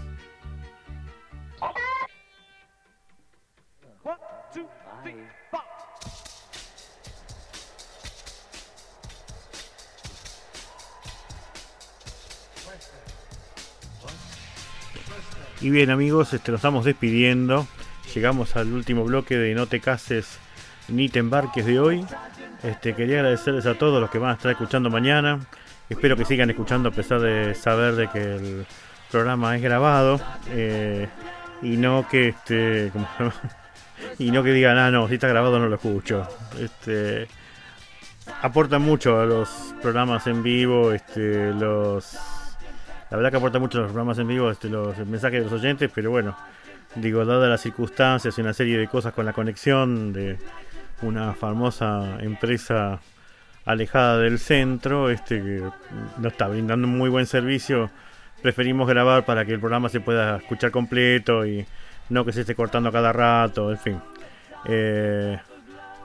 [15.66, 17.66] Y bien amigos, este, nos estamos despidiendo.
[18.14, 20.38] Llegamos al último bloque de No te cases
[20.90, 22.06] ni te embarques de hoy.
[22.62, 25.40] Este, quería agradecerles a todos los que van a estar escuchando mañana.
[25.90, 28.68] Espero que sigan escuchando a pesar de saber de que el
[29.10, 30.22] programa es grabado.
[30.52, 31.08] eh,
[31.64, 32.92] y no que este.
[34.20, 36.28] y no que digan, ah no, si está grabado no lo escucho.
[36.60, 37.28] Este
[38.44, 42.16] aporta mucho a los programas en vivo, este, los
[43.16, 45.90] la verdad que aporta mucho los programas en vivo, este, los mensajes de los oyentes,
[45.96, 46.36] pero bueno,
[46.96, 50.38] digo, dadas las circunstancias y una serie de cosas con la conexión de
[51.02, 53.00] una famosa empresa
[53.64, 55.64] alejada del centro, este que
[56.18, 57.90] no está brindando muy buen servicio,
[58.42, 61.66] preferimos grabar para que el programa se pueda escuchar completo y
[62.10, 64.02] no que se esté cortando a cada rato, en fin.
[64.66, 65.40] Eh,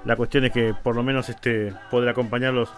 [0.04, 2.70] la cuestión es que por lo menos este poder acompañarlos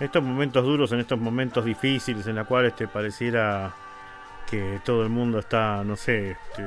[0.00, 3.74] en estos momentos duros, en estos momentos difíciles, en la cual este pareciera
[4.50, 6.64] que todo el mundo está, no sé, este,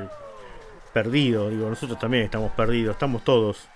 [0.92, 1.50] perdido.
[1.50, 3.68] Digo, nosotros también estamos perdidos, estamos todos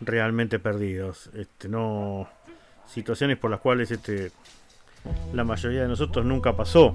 [0.00, 1.30] realmente perdidos.
[1.34, 2.28] Este, no
[2.86, 4.32] situaciones por las cuales este
[5.32, 6.94] la mayoría de nosotros nunca pasó.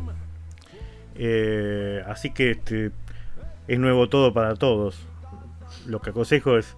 [1.15, 2.91] Eh, así que este
[3.67, 4.99] es nuevo todo para todos.
[5.87, 6.75] Lo que aconsejo es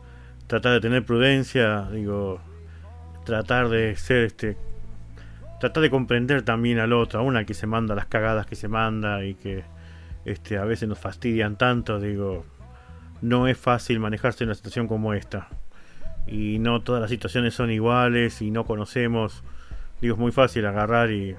[0.48, 2.40] tratar de tener prudencia, digo,
[3.26, 4.58] tratar de ser este
[5.60, 8.68] tratar de comprender también al otro, aún al que se manda las cagadas que se
[8.68, 9.64] manda y que
[10.26, 12.46] este a veces nos fastidian tanto, digo,
[13.22, 15.48] no es fácil manejarse en una situación como esta.
[16.28, 19.44] Y no todas las situaciones son iguales y no conocemos,
[20.02, 21.36] digo, es muy fácil agarrar y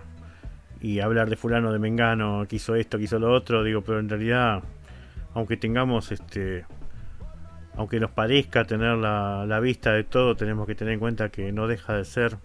[0.80, 3.98] y hablar de fulano de mengano que hizo esto, que hizo lo otro, digo, pero
[3.98, 4.62] en realidad
[5.34, 6.64] aunque tengamos este
[7.76, 11.52] aunque nos parezca tener la, la vista de todo, tenemos que tener en cuenta que
[11.52, 12.38] no deja de ser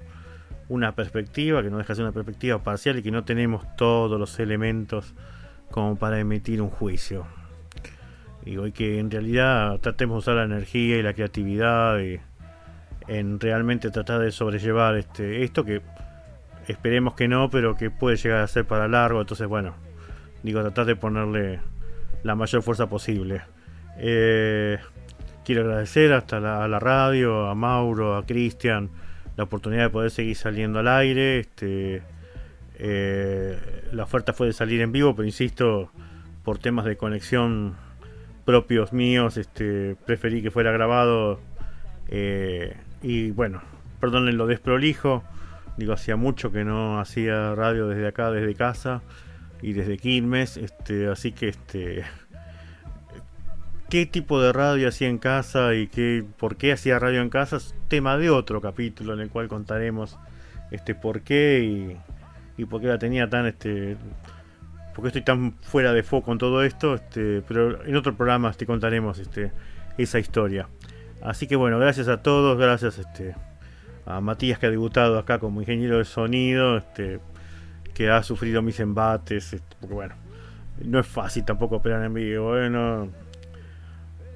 [0.71, 4.17] una perspectiva, que no deja de ser una perspectiva parcial y que no tenemos todos
[4.17, 5.13] los elementos
[5.69, 7.27] como para emitir un juicio.
[8.45, 12.21] Digo, y que en realidad tratemos de usar la energía y la creatividad y
[13.09, 15.81] en realmente tratar de sobrellevar este esto que
[16.69, 19.73] esperemos que no, pero que puede llegar a ser para largo, entonces bueno,
[20.41, 21.59] digo, tratar de ponerle
[22.23, 23.41] la mayor fuerza posible.
[23.97, 24.79] Eh,
[25.43, 28.89] quiero agradecer hasta la, a la radio, a Mauro, a Cristian,
[29.37, 31.39] la oportunidad de poder seguir saliendo al aire.
[31.39, 32.03] Este,
[32.75, 33.57] eh,
[33.91, 35.91] la oferta fue de salir en vivo, pero insisto,
[36.43, 37.75] por temas de conexión
[38.45, 41.39] propios míos, este, preferí que fuera grabado.
[42.09, 43.61] eh, y bueno,
[43.99, 45.23] perdonen lo desprolijo.
[45.77, 49.01] Digo, hacía mucho que no hacía radio desde acá, desde casa
[49.61, 50.57] y desde Quilmes.
[50.57, 52.03] Este, así que este
[53.91, 57.57] qué tipo de radio hacía en casa y qué, por qué hacía radio en casa
[57.57, 60.17] es tema de otro capítulo en el cual contaremos
[60.71, 63.97] este por qué y, y por qué la tenía tan este
[64.95, 68.53] por qué estoy tan fuera de foco con todo esto este pero en otro programa
[68.53, 69.51] te contaremos este
[69.97, 70.69] esa historia.
[71.21, 73.35] Así que bueno gracias a todos gracias este
[74.05, 77.19] a Matías que ha debutado acá como ingeniero de sonido este
[77.93, 80.15] que ha sufrido mis embates este, porque bueno
[80.81, 83.09] no es fácil tampoco operar en vivo bueno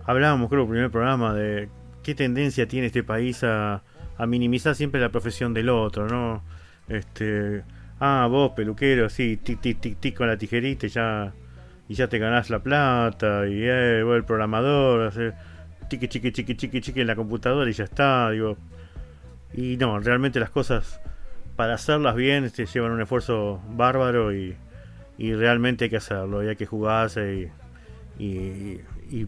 [0.05, 1.69] hablábamos creo el primer programa de
[2.03, 3.83] qué tendencia tiene este país a,
[4.27, 6.41] minimizar siempre la profesión del otro, ¿no?
[6.87, 7.63] Este,
[7.99, 11.33] ah, vos peluquero, sí, tic tic tic con la tijerita y ya
[11.87, 15.33] y ya te ganás la plata y eh, vos el programador, hacer
[15.89, 18.57] chiqui chiqui chiqui chiqui chiqui en la computadora y ya está, digo.
[19.53, 20.99] Y no, realmente las cosas
[21.55, 24.55] para hacerlas bien llevan un esfuerzo bárbaro y,
[25.17, 27.51] y realmente hay que hacerlo y hay que jugarse
[28.19, 29.27] y,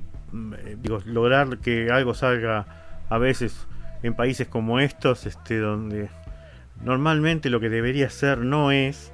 [0.82, 2.66] digo, lograr que algo salga
[3.10, 3.68] a veces
[4.04, 6.10] en países como estos, este, donde
[6.84, 9.12] normalmente lo que debería ser no es,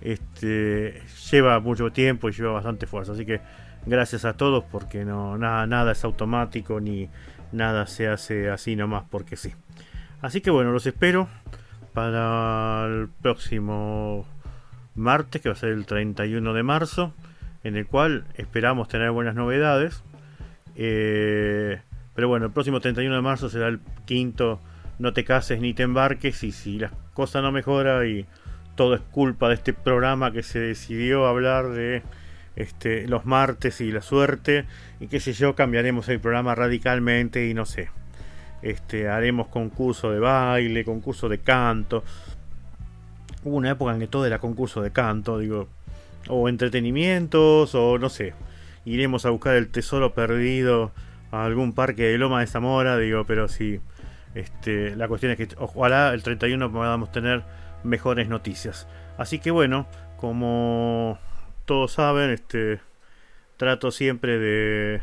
[0.00, 3.12] este, lleva mucho tiempo y lleva bastante fuerza.
[3.12, 3.40] Así que
[3.86, 7.08] gracias a todos porque no nada es automático ni
[7.52, 9.52] nada se hace así nomás porque sí.
[10.22, 11.28] Así que bueno, los espero
[11.92, 14.26] para el próximo
[14.94, 17.12] martes, que va a ser el 31 de marzo,
[17.64, 20.02] en el cual esperamos tener buenas novedades.
[20.82, 21.78] Eh,
[22.14, 24.60] pero bueno, el próximo 31 de marzo será el quinto
[24.98, 28.24] No te cases ni te embarques y si la cosa no mejora y
[28.76, 32.02] todo es culpa de este programa que se decidió hablar de
[32.56, 34.64] este, los martes y la suerte
[35.00, 37.90] y qué sé yo, cambiaremos el programa radicalmente y no sé.
[38.62, 42.04] Este, haremos concurso de baile, concurso de canto.
[43.44, 45.68] Hubo una época en que todo era concurso de canto, digo,
[46.28, 48.32] o entretenimientos, o no sé.
[48.84, 50.92] Iremos a buscar el tesoro perdido
[51.30, 53.80] a algún parque de Loma de Zamora, digo, pero sí.
[54.34, 57.42] Este, la cuestión es que ojalá el 31 podamos tener
[57.82, 58.86] mejores noticias.
[59.18, 59.86] Así que bueno,
[60.16, 61.18] como
[61.64, 62.80] todos saben, este
[63.56, 65.02] trato siempre de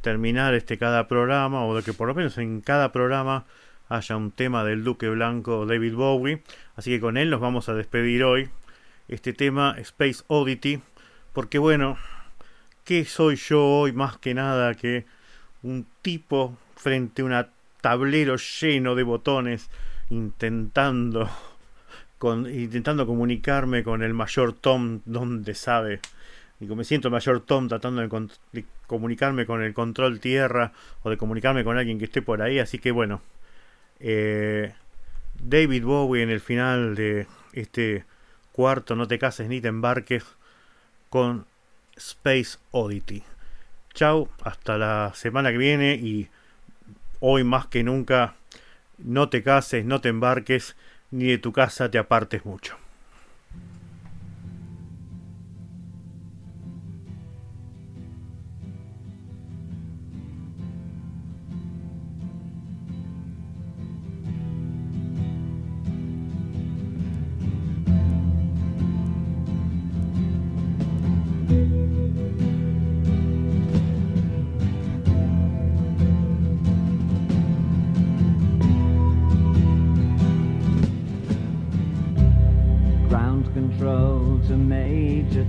[0.00, 3.46] terminar este cada programa o de que por lo menos en cada programa
[3.88, 6.42] haya un tema del Duque Blanco David Bowie.
[6.76, 8.50] Así que con él nos vamos a despedir hoy.
[9.08, 10.80] Este tema Space Oddity,
[11.32, 11.98] porque bueno,
[12.84, 15.06] ¿qué soy yo hoy más que nada que
[15.62, 17.46] un tipo frente a un
[17.80, 19.70] tablero lleno de botones
[20.10, 21.28] intentando
[22.22, 26.00] intentando comunicarme con el mayor Tom donde sabe
[26.60, 31.16] Digo, me siento el mayor Tom tratando de comunicarme con el control tierra o de
[31.16, 32.60] comunicarme con alguien que esté por ahí.
[32.60, 33.22] Así que bueno,
[33.98, 34.72] eh,
[35.42, 38.04] David Bowie en el final de este
[38.52, 40.24] cuarto, no te cases ni te embarques
[41.10, 41.44] con
[41.96, 43.22] Space Oddity.
[43.94, 46.28] Chau, hasta la semana que viene y
[47.20, 48.34] hoy más que nunca,
[48.98, 50.76] no te cases, no te embarques,
[51.10, 52.76] ni de tu casa te apartes mucho.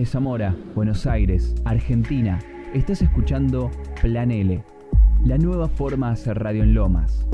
[0.00, 2.38] de Zamora, Buenos Aires, Argentina,
[2.72, 3.70] estás escuchando
[4.00, 4.64] Plan L,
[5.26, 7.26] la nueva forma de hacer radio en Lomas.